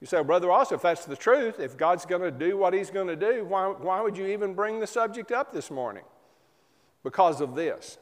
[0.00, 2.90] You say, Brother Ross, if that's the truth, if God's going to do what He's
[2.90, 6.02] going to do, why, why would you even bring the subject up this morning?
[7.04, 7.98] Because of this.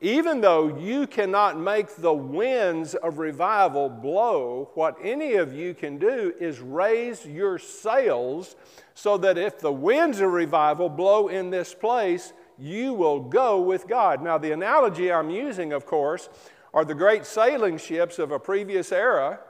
[0.00, 5.98] Even though you cannot make the winds of revival blow, what any of you can
[5.98, 8.56] do is raise your sails
[8.94, 13.86] so that if the winds of revival blow in this place, you will go with
[13.86, 14.22] God.
[14.22, 16.28] Now, the analogy I'm using, of course,
[16.72, 19.40] are the great sailing ships of a previous era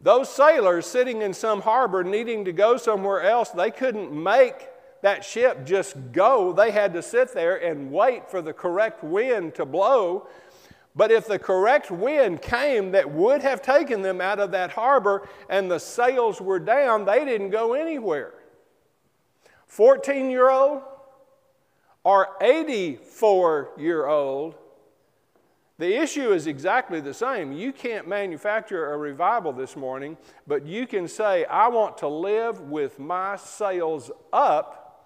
[0.00, 4.68] those sailors sitting in some harbor needing to go somewhere else, they couldn't make
[5.02, 6.52] that ship just go.
[6.52, 10.28] They had to sit there and wait for the correct wind to blow.
[10.94, 15.28] But if the correct wind came that would have taken them out of that harbor
[15.48, 18.34] and the sails were down, they didn't go anywhere.
[19.66, 20.82] 14 year old
[22.08, 24.54] or 84 year old
[25.76, 27.52] the issue is exactly the same.
[27.52, 32.62] You can't manufacture a revival this morning, but you can say, I want to live
[32.62, 35.04] with my sails up,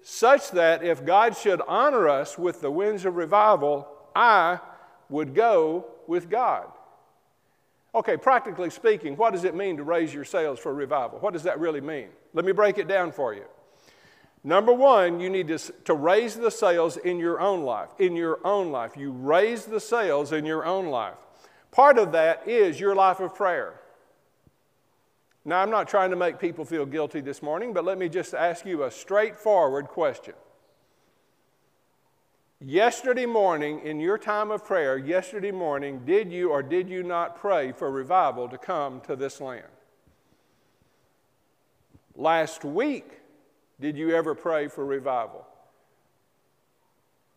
[0.00, 4.60] such that if God should honor us with the winds of revival, I
[5.10, 6.72] would go with God.
[7.94, 11.18] Okay, practically speaking, what does it mean to raise your sails for revival?
[11.18, 12.08] What does that really mean?
[12.32, 13.44] Let me break it down for you.
[14.44, 17.88] Number one, you need to, to raise the sails in your own life.
[17.98, 18.96] In your own life.
[18.96, 21.16] You raise the sails in your own life.
[21.70, 23.80] Part of that is your life of prayer.
[25.44, 28.34] Now, I'm not trying to make people feel guilty this morning, but let me just
[28.34, 30.34] ask you a straightforward question.
[32.60, 37.36] Yesterday morning, in your time of prayer, yesterday morning, did you or did you not
[37.36, 39.64] pray for revival to come to this land?
[42.16, 43.17] Last week,
[43.80, 45.46] did you ever pray for revival?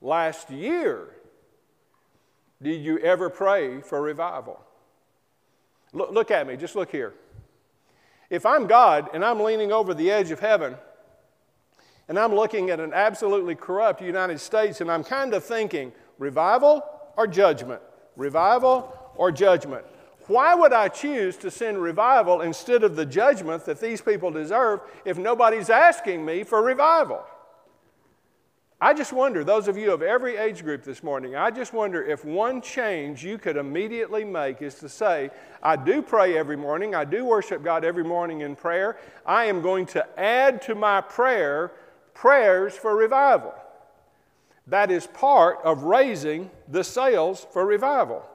[0.01, 1.09] Last year,
[2.61, 4.59] did you ever pray for revival?
[5.93, 7.13] Look, look, at me, just look here.
[8.29, 10.75] If I'm God and I'm leaning over the edge of heaven
[12.07, 16.83] and I'm looking at an absolutely corrupt United States and I'm kind of thinking, revival
[17.17, 17.81] or judgment?
[18.15, 19.85] Revival or judgment?
[20.31, 24.79] Why would I choose to send revival instead of the judgment that these people deserve
[25.03, 27.21] if nobody's asking me for revival?
[28.79, 32.01] I just wonder, those of you of every age group this morning, I just wonder
[32.01, 36.95] if one change you could immediately make is to say, I do pray every morning,
[36.95, 38.97] I do worship God every morning in prayer.
[39.25, 41.73] I am going to add to my prayer
[42.13, 43.53] prayers for revival.
[44.65, 48.25] That is part of raising the sails for revival.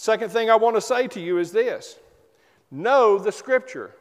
[0.00, 1.98] Second thing I want to say to you is this
[2.70, 3.94] know the Scripture.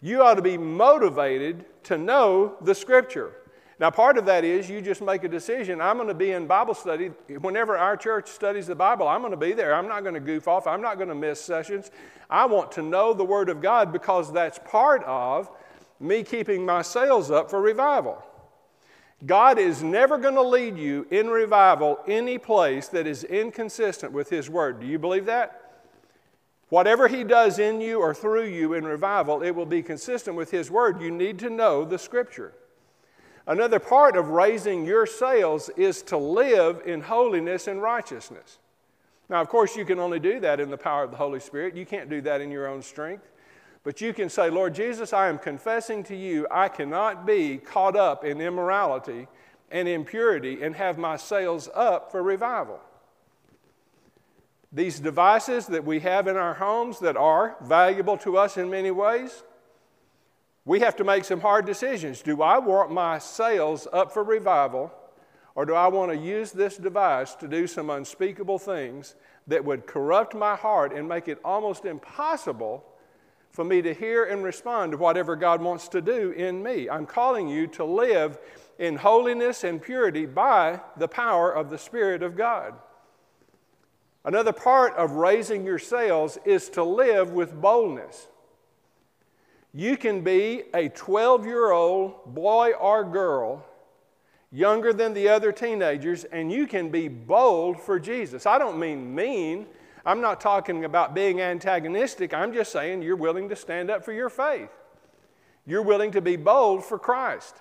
[0.00, 3.32] You ought to be motivated to know the Scripture.
[3.80, 5.80] Now, part of that is you just make a decision.
[5.80, 7.08] I'm going to be in Bible study.
[7.40, 9.74] Whenever our church studies the Bible, I'm going to be there.
[9.74, 10.68] I'm not going to goof off.
[10.68, 11.90] I'm not going to miss sessions.
[12.30, 15.50] I want to know the Word of God because that's part of
[15.98, 18.24] me keeping my sails up for revival.
[19.24, 24.28] God is never going to lead you in revival any place that is inconsistent with
[24.30, 24.80] His Word.
[24.80, 25.58] Do you believe that?
[26.70, 30.50] Whatever He does in you or through you in revival, it will be consistent with
[30.50, 31.00] His Word.
[31.00, 32.52] You need to know the Scripture.
[33.46, 38.58] Another part of raising your sails is to live in holiness and righteousness.
[39.28, 41.76] Now, of course, you can only do that in the power of the Holy Spirit.
[41.76, 43.31] You can't do that in your own strength.
[43.84, 47.96] But you can say, Lord Jesus, I am confessing to you, I cannot be caught
[47.96, 49.26] up in immorality
[49.70, 52.78] and impurity and have my sails up for revival.
[54.72, 58.90] These devices that we have in our homes that are valuable to us in many
[58.90, 59.42] ways,
[60.64, 62.22] we have to make some hard decisions.
[62.22, 64.92] Do I want my sails up for revival,
[65.54, 69.16] or do I want to use this device to do some unspeakable things
[69.48, 72.84] that would corrupt my heart and make it almost impossible
[73.52, 76.88] for me to hear and respond to whatever God wants to do in me?
[76.88, 78.38] I'm calling you to live
[78.78, 82.74] in holiness and purity by the power of the Spirit of God.
[84.24, 88.28] Another part of raising your sails is to live with boldness.
[89.74, 93.64] You can be a 12 year old boy or girl,
[94.50, 98.46] younger than the other teenagers, and you can be bold for Jesus.
[98.46, 99.66] I don't mean mean.
[100.04, 102.34] I'm not talking about being antagonistic.
[102.34, 104.70] I'm just saying you're willing to stand up for your faith.
[105.64, 107.56] You're willing to be bold for Christ.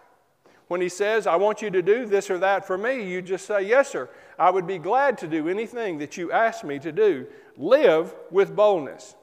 [0.68, 3.46] When He says, I want you to do this or that for me, you just
[3.46, 4.10] say, Yes, sir.
[4.40, 7.28] I would be glad to do anything that you ask me to do.
[7.58, 9.16] Live with boldness.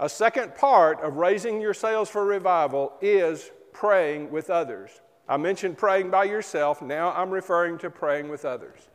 [0.00, 5.00] A second part of raising your sails for revival is praying with others.
[5.28, 6.80] I mentioned praying by yourself.
[6.80, 8.87] Now I'm referring to praying with others.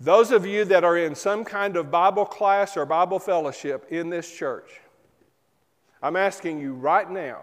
[0.00, 4.10] Those of you that are in some kind of Bible class or Bible fellowship in
[4.10, 4.80] this church,
[6.02, 7.40] I'm asking you right now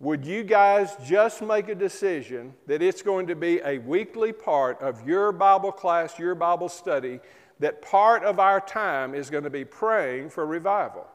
[0.00, 4.80] would you guys just make a decision that it's going to be a weekly part
[4.80, 7.20] of your Bible class, your Bible study,
[7.58, 11.06] that part of our time is going to be praying for revival?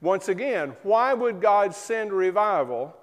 [0.00, 2.96] Once again, why would God send revival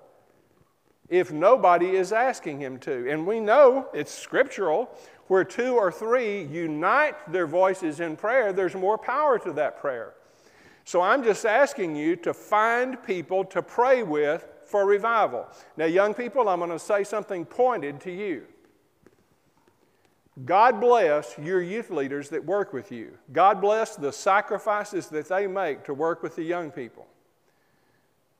[1.08, 3.10] if nobody is asking Him to?
[3.10, 4.90] And we know it's scriptural.
[5.28, 10.14] Where two or three unite their voices in prayer, there's more power to that prayer.
[10.86, 15.48] So I'm just asking you to find people to pray with for revival.
[15.76, 18.44] Now, young people, I'm going to say something pointed to you.
[20.46, 23.18] God bless your youth leaders that work with you.
[23.34, 27.08] God bless the sacrifices that they make to work with the young people.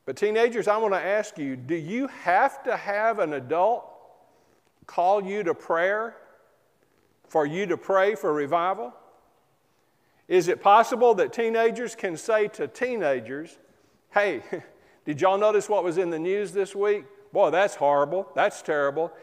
[0.06, 3.92] But, teenagers, I want to ask you do you have to have an adult
[4.86, 6.16] call you to prayer
[7.28, 8.94] for you to pray for revival?
[10.28, 13.58] Is it possible that teenagers can say to teenagers,
[14.12, 14.44] hey,
[15.08, 17.06] Did y'all notice what was in the news this week?
[17.32, 18.28] Boy, that's horrible.
[18.36, 19.14] That's terrible.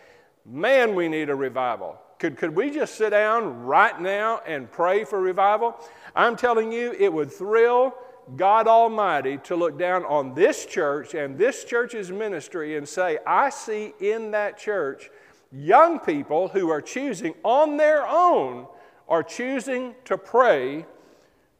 [0.47, 1.99] Man, we need a revival.
[2.19, 5.77] Could, could we just sit down right now and pray for revival?
[6.17, 7.93] I'm telling you, it would thrill
[8.35, 13.51] God Almighty to look down on this church and this church's ministry and say, I
[13.51, 15.11] see in that church
[15.55, 18.67] young people who are choosing on their own,
[19.09, 20.85] are choosing to pray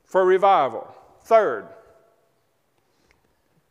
[0.05, 0.95] for revival.
[1.23, 1.69] Third,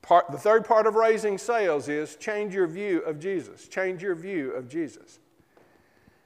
[0.03, 3.69] Part, the third part of raising sails is change your view of Jesus.
[3.69, 5.19] Change your view of Jesus.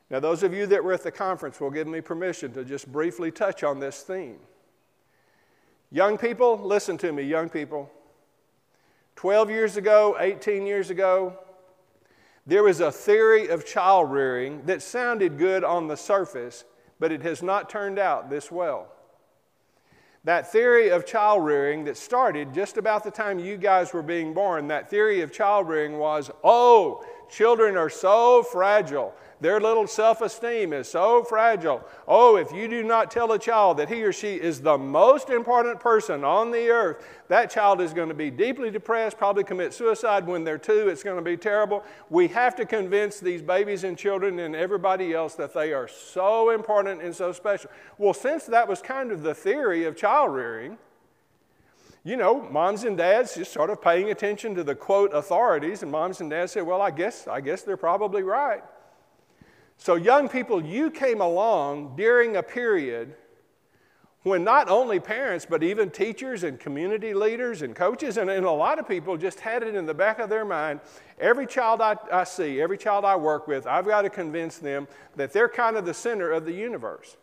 [0.09, 2.91] Now, those of you that were at the conference will give me permission to just
[2.91, 4.39] briefly touch on this theme.
[5.91, 7.91] Young people, listen to me, young people.
[9.15, 11.37] 12 years ago, 18 years ago,
[12.47, 16.65] there was a theory of child rearing that sounded good on the surface,
[16.99, 18.87] but it has not turned out this well
[20.27, 24.33] that theory of child rearing that started just about the time you guys were being
[24.33, 29.13] born, that theory of child rearing was oh, children are so fragile.
[29.39, 31.87] Their little self esteem is so fragile.
[32.07, 35.29] Oh, if you do not tell a child that he or she is the most
[35.29, 39.75] important person on the earth, that child is going to be deeply depressed, probably commit
[39.75, 40.89] suicide when they're two.
[40.89, 41.83] It's going to be terrible.
[42.09, 46.49] We have to convince these babies and children and everybody else that they are so
[46.49, 47.69] important and so special.
[47.99, 50.79] Well, since that was kind of the theory of child rearing,
[52.03, 55.91] you know, moms and dads just sort of paying attention to the quote authorities, and
[55.91, 58.63] moms and dads say, well, I guess, I guess they're probably right.
[59.77, 63.15] So, young people, you came along during a period
[64.23, 68.51] when not only parents, but even teachers and community leaders and coaches, and, and, a
[68.51, 70.81] lot of people just had it in the back of their mind
[71.19, 74.87] every child I, I see, every child I work with, I've got to convince them
[75.15, 77.17] that they're kind of the center of the universe.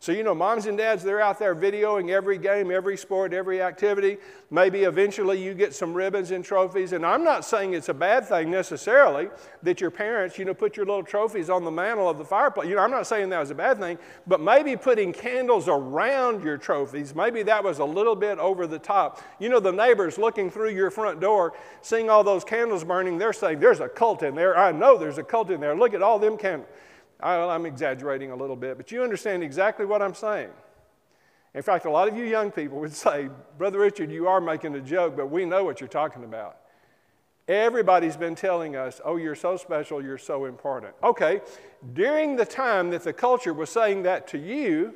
[0.00, 3.62] So, you know, moms and dads, they're out there videoing every game, every sport, every
[3.62, 4.18] activity.
[4.50, 6.92] Maybe eventually you get some ribbons and trophies.
[6.92, 9.28] And I'm not saying it's a bad thing necessarily
[9.62, 12.68] that your parents, you know, put your little trophies on the mantle of the fireplace.
[12.68, 16.44] You know, I'm not saying that was a bad thing, but maybe putting candles around
[16.44, 19.22] your trophies, maybe that was a little bit over the top.
[19.38, 23.32] You know, the neighbors looking through your front door, seeing all those candles burning, they're
[23.32, 24.56] saying, There's a cult in there.
[24.56, 25.74] I know there's a cult in there.
[25.74, 26.68] Look at all them candles.
[27.24, 30.50] I'm exaggerating a little bit, but you understand exactly what I'm saying.
[31.54, 34.74] In fact, a lot of you young people would say, Brother Richard, you are making
[34.74, 36.58] a joke, but we know what you're talking about.
[37.46, 40.94] Everybody's been telling us, oh, you're so special, you're so important.
[41.02, 41.42] Okay,
[41.92, 44.94] during the time that the culture was saying that to you,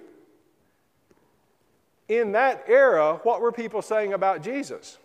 [2.09, 4.99] in that era, what were people saying about Jesus?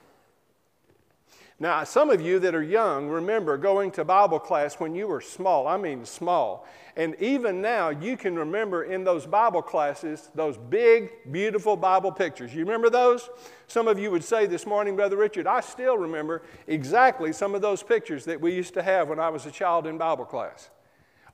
[1.59, 5.21] Now, some of you that are young remember going to Bible class when you were
[5.21, 5.67] small.
[5.67, 6.65] I mean, small.
[6.95, 12.53] And even now, you can remember in those Bible classes those big, beautiful Bible pictures.
[12.53, 13.29] You remember those?
[13.67, 17.61] Some of you would say this morning, Brother Richard, I still remember exactly some of
[17.61, 20.69] those pictures that we used to have when I was a child in Bible class.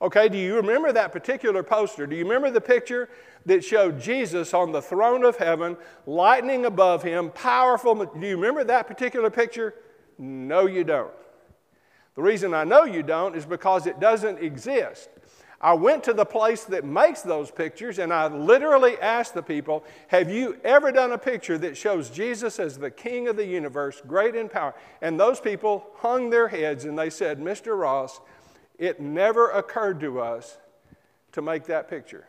[0.02, 2.06] Okay, do you remember that particular poster?
[2.06, 3.10] Do you remember the picture
[3.44, 7.94] that showed Jesus on the throne of heaven, lightning above him, powerful?
[7.94, 9.74] Do you remember that particular picture?
[10.20, 11.10] No, you don't.
[12.14, 15.08] The reason I know you don't is because it doesn't exist.
[15.62, 19.82] I went to the place that makes those pictures and I literally asked the people,
[20.08, 24.02] Have you ever done a picture that shows Jesus as the King of the universe,
[24.06, 24.74] great in power?
[25.00, 27.78] And those people hung their heads and they said, Mr.
[27.78, 28.20] Ross,
[28.78, 30.58] it never occurred to us
[31.32, 32.26] to make that picture.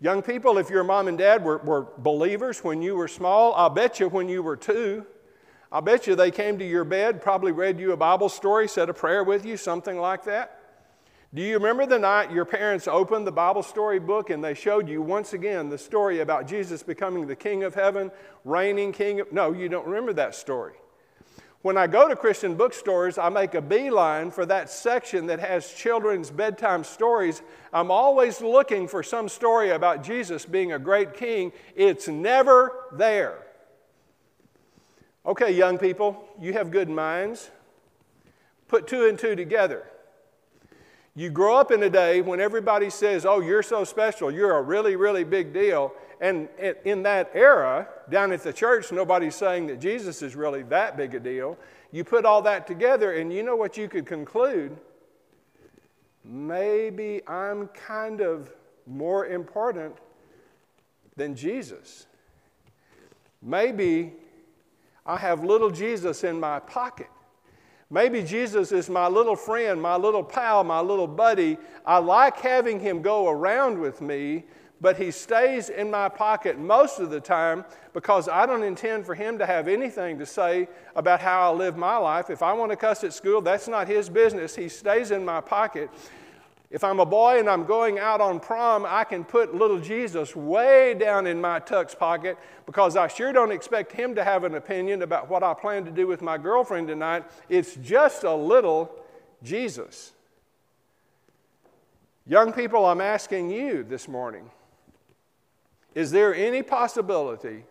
[0.00, 3.70] Young people, if your mom and dad were, were believers when you were small, I'll
[3.70, 5.06] bet you when you were two,
[5.76, 8.88] I bet you they came to your bed, probably read you a Bible story, said
[8.88, 10.58] a prayer with you, something like that.
[11.34, 14.88] Do you remember the night your parents opened the Bible story book and they showed
[14.88, 18.10] you once again the story about Jesus becoming the King of heaven,
[18.46, 19.30] reigning King of.
[19.34, 20.72] No, you don't remember that story.
[21.60, 25.74] When I go to Christian bookstores, I make a beeline for that section that has
[25.74, 27.42] children's bedtime stories.
[27.70, 31.52] I'm always looking for some story about Jesus being a great king.
[31.74, 33.45] It's never there.
[35.26, 37.50] Okay, young people, you have good minds.
[38.68, 39.84] Put two and two together.
[41.16, 44.62] You grow up in a day when everybody says, Oh, you're so special, you're a
[44.62, 45.92] really, really big deal.
[46.20, 46.48] And
[46.84, 51.14] in that era, down at the church, nobody's saying that Jesus is really that big
[51.14, 51.58] a deal.
[51.90, 54.76] You put all that together, and you know what you could conclude?
[56.24, 58.50] Maybe I'm kind of
[58.86, 59.96] more important
[61.16, 62.06] than Jesus.
[63.42, 64.14] Maybe
[65.06, 67.08] I have little Jesus in my pocket.
[67.88, 71.56] Maybe Jesus is my little friend, my little pal, my little buddy.
[71.84, 74.44] I like having him go around with me,
[74.80, 79.14] but he stays in my pocket most of the time because I don't intend for
[79.14, 82.28] him to have anything to say about how I live my life.
[82.28, 84.56] If I want to cuss at school, that's not his business.
[84.56, 85.88] He stays in my pocket.
[86.68, 90.34] If I'm a boy and I'm going out on prom, I can put little Jesus
[90.34, 92.36] way down in my tux pocket
[92.66, 95.92] because I sure don't expect him to have an opinion about what I plan to
[95.92, 97.24] do with my girlfriend tonight.
[97.48, 98.90] It's just a little
[99.44, 100.12] Jesus.
[102.26, 104.50] Young people, I'm asking you this morning
[105.94, 107.64] is there any possibility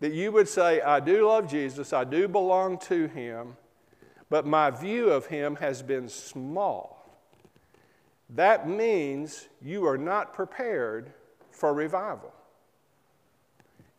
[0.00, 3.56] that you would say, I do love Jesus, I do belong to him,
[4.28, 6.99] but my view of him has been small?
[8.34, 11.12] That means you are not prepared
[11.50, 12.32] for revival.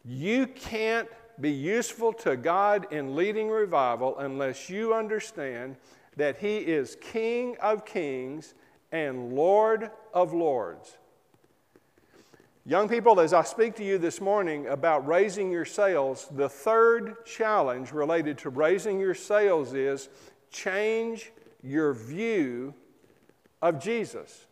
[0.06, 1.08] You can't
[1.40, 5.76] be useful to God in leading revival unless you understand
[6.18, 8.54] that He is King of kings
[8.92, 10.98] and Lord of lords.
[12.66, 17.26] Young people, as I speak to you this morning about raising your sails, the third
[17.26, 20.10] challenge related to raising your sails is
[20.52, 21.32] change
[21.64, 22.74] your view
[23.62, 24.46] of Jesus.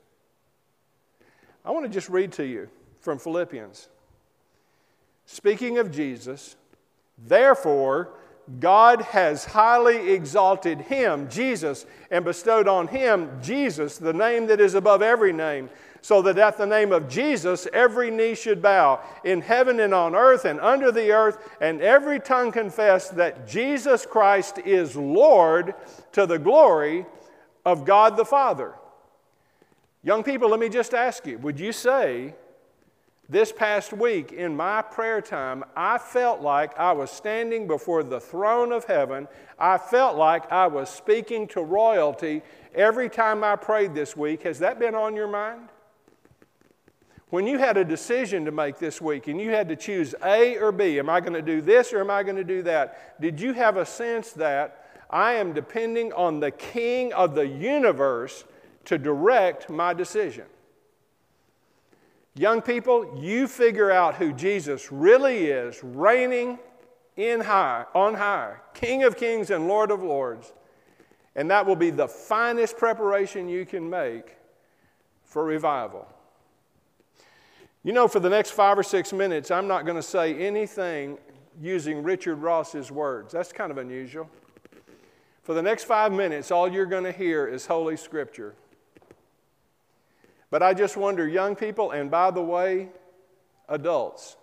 [1.66, 3.88] I want to just read to you from Philippians.
[5.26, 6.56] Speaking of Jesus,
[7.18, 8.10] therefore,
[8.60, 14.74] God has highly exalted him, Jesus, and bestowed on him, Jesus, the name that is
[14.74, 15.70] above every name,
[16.02, 20.16] so that at the name of Jesus every knee should bow, in heaven and on
[20.16, 25.76] earth and under the earth, and every tongue confess that Jesus Christ is Lord
[26.14, 27.06] to the glory
[27.66, 28.74] of God the Father.
[30.02, 32.34] Young people, let me just ask you would you say
[33.28, 38.20] this past week in my prayer time, I felt like I was standing before the
[38.20, 39.28] throne of heaven.
[39.60, 42.42] I felt like I was speaking to royalty
[42.74, 44.44] every time I prayed this week.
[44.44, 45.70] Has that been on your mind?
[47.30, 50.58] When you had a decision to make this week and you had to choose A
[50.58, 53.22] or B, am I going to do this or am I going to do that?
[53.22, 58.44] Did you have a sense that I am depending on the King of the universe
[58.90, 60.46] to direct my decision?
[62.34, 66.58] Young people, you figure out who Jesus really is, reigning
[67.16, 70.54] in high, on high, King of kings and Lord of lords.
[71.36, 74.38] And that will be the finest preparation you can make
[75.24, 76.08] for revival.
[77.84, 81.20] You know, for the next five or six minutes, I'm not going to say anything
[81.62, 83.34] using Richard Ross's words.
[83.34, 84.28] That's kind of unusual.
[85.44, 88.56] For the next five minutes, all you're going to hear is Holy Scripture.
[90.52, 92.90] But I just wonder, young people, and by the way,
[93.68, 94.36] adults,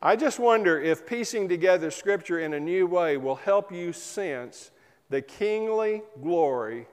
[0.00, 4.70] I just wonder if piecing together Scripture in a new way will help you sense
[5.10, 6.86] the kingly glory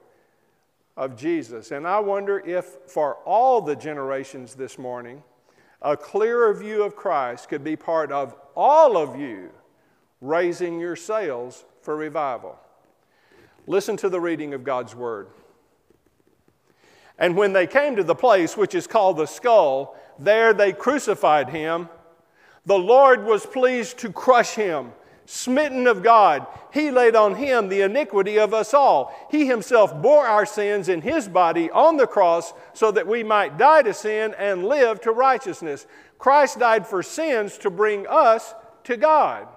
[0.95, 1.71] of Jesus.
[1.71, 5.23] And I wonder if, for all the generations this morning,
[5.81, 9.49] a clearer view of Christ could be part of all of you
[10.21, 12.59] raising your sails for revival.
[13.65, 15.27] Listen to the reading of God's Word.
[17.19, 21.49] And when they came to the place which is called the skull, there they crucified
[21.49, 21.89] him.
[22.65, 24.93] The Lord was pleased to crush him
[25.29, 29.15] smitten of God, he laid on him the iniquity of us all.
[29.29, 33.59] He himself bore our sins in his body on the cross so that we might
[33.59, 35.85] die to sin and live to righteousness.
[36.17, 38.55] Christ died for sins to bring us
[38.85, 39.47] to God.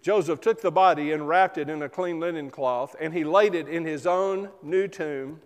[0.00, 3.54] Joseph took the body and wrapped it in a clean linen cloth, and he laid
[3.54, 5.42] it in his own new tomb.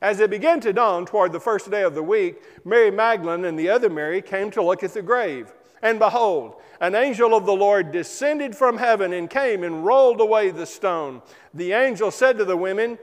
[0.00, 3.58] As it began to dawn toward the first day of the week, Mary Magdalene and
[3.58, 5.52] the other Mary came to look at the grave.
[5.82, 10.50] And behold, an angel of the Lord descended from heaven and came and rolled away
[10.50, 11.22] the stone.
[11.54, 12.98] The angel said to the women,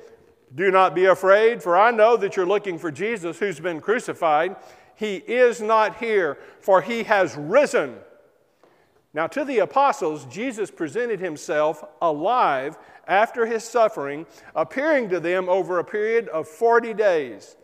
[0.54, 4.56] Do not be afraid, for I know that you're looking for Jesus who's been crucified.
[4.96, 7.98] He is not here, for he has risen.
[9.14, 14.26] Now, to the apostles, Jesus presented himself alive after his suffering,
[14.56, 17.56] appearing to them over a period of 40 days.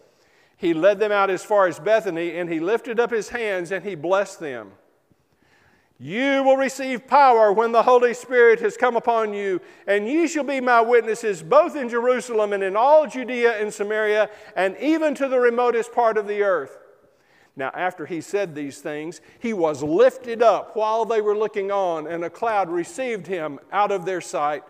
[0.58, 3.84] He led them out as far as Bethany, and he lifted up his hands and
[3.84, 4.74] he blessed them.
[5.98, 10.44] You will receive power when the Holy Spirit has come upon you, and ye shall
[10.44, 15.28] be my witnesses both in Jerusalem and in all Judea and Samaria, and even to
[15.28, 16.80] the remotest part of the earth.
[17.56, 22.08] Now, after he said these things, he was lifted up while they were looking on,
[22.08, 24.64] and a cloud received him out of their sight.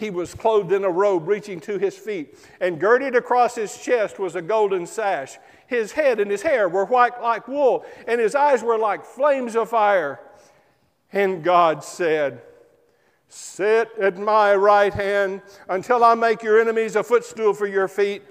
[0.00, 4.18] He was clothed in a robe reaching to his feet, and girded across his chest
[4.18, 5.36] was a golden sash.
[5.66, 9.54] His head and his hair were white like wool, and his eyes were like flames
[9.54, 10.18] of fire.
[11.12, 12.40] And God said,
[13.28, 18.22] Sit at my right hand until I make your enemies a footstool for your feet.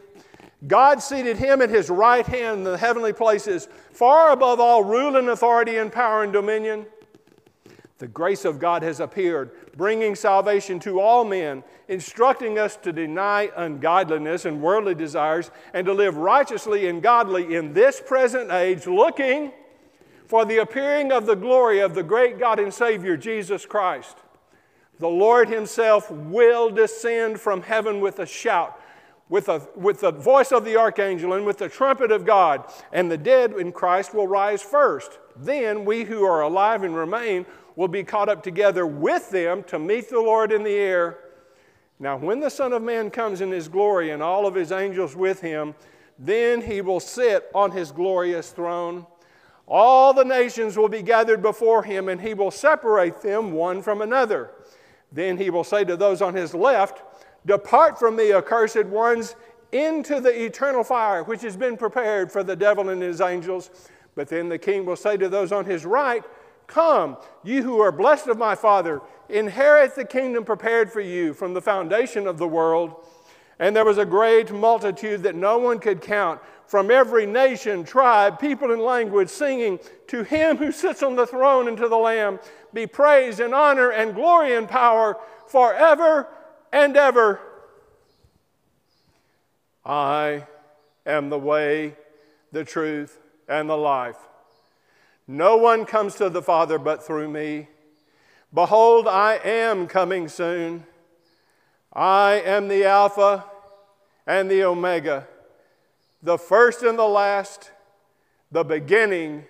[0.66, 5.18] God seated him at his right hand in the heavenly places, far above all rule
[5.18, 6.88] and authority and power and dominion.
[8.00, 13.50] The grace of God has appeared, bringing salvation to all men, instructing us to deny
[13.56, 19.52] ungodliness and worldly desires and to live righteously and godly in this present age, looking
[20.26, 24.18] for the appearing of the glory of the great God and Savior, Jesus Christ.
[25.00, 28.80] The Lord Himself will descend from heaven with a shout,
[29.30, 33.10] with, a, with the voice of the archangel, and with the trumpet of God, and
[33.10, 35.18] the dead in Christ will rise first.
[35.36, 37.46] Then we who are alive and remain
[37.80, 41.18] will be caught up together with them to meet the Lord in the air.
[41.98, 45.16] Now, when the Son of Man comes in His glory and all of His angels
[45.16, 45.74] with Him,
[46.18, 49.08] then He will sit on His glorious throne.
[49.66, 54.02] All the nations will be gathered before him, and he will separate them one from
[54.02, 54.50] another.
[55.12, 57.04] Then he will say to those on his left,
[57.46, 59.36] Depart from me, accursed ones,
[59.72, 63.70] into the eternal fire which has been prepared for the devil and his angels.
[64.16, 66.26] But then the king will say to those on his right,
[66.70, 71.54] Come, you who are blessed of my Father, inherit the kingdom prepared for you from
[71.54, 73.06] the foundation of the world.
[73.58, 78.40] And there was a great multitude that no one could count from every nation, tribe,
[78.40, 82.40] people, and language, singing, To him who sits on the throne and to the Lamb
[82.72, 85.18] be praise and honor and glory and power
[85.48, 86.28] forever
[86.72, 87.40] and ever.
[89.84, 90.46] I
[91.08, 91.96] am the way,
[92.52, 94.29] the truth, and the life.
[95.32, 97.68] No one comes to the Father but through me.
[98.52, 100.88] Behold, I am coming soon.
[101.94, 103.46] I am the Alpha
[104.26, 105.28] and the Omega,
[106.24, 107.70] the first and the last,
[108.52, 109.46] the beginning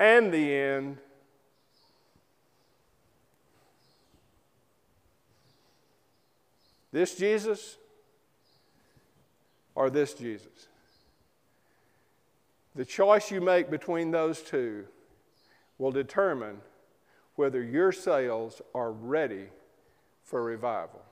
[0.00, 0.96] and the end.
[6.90, 7.76] This Jesus
[9.74, 10.68] or this Jesus?
[12.76, 14.84] The choice you make between those two
[15.78, 16.60] will determine
[17.36, 19.46] whether your sails are ready
[20.22, 21.02] for revival.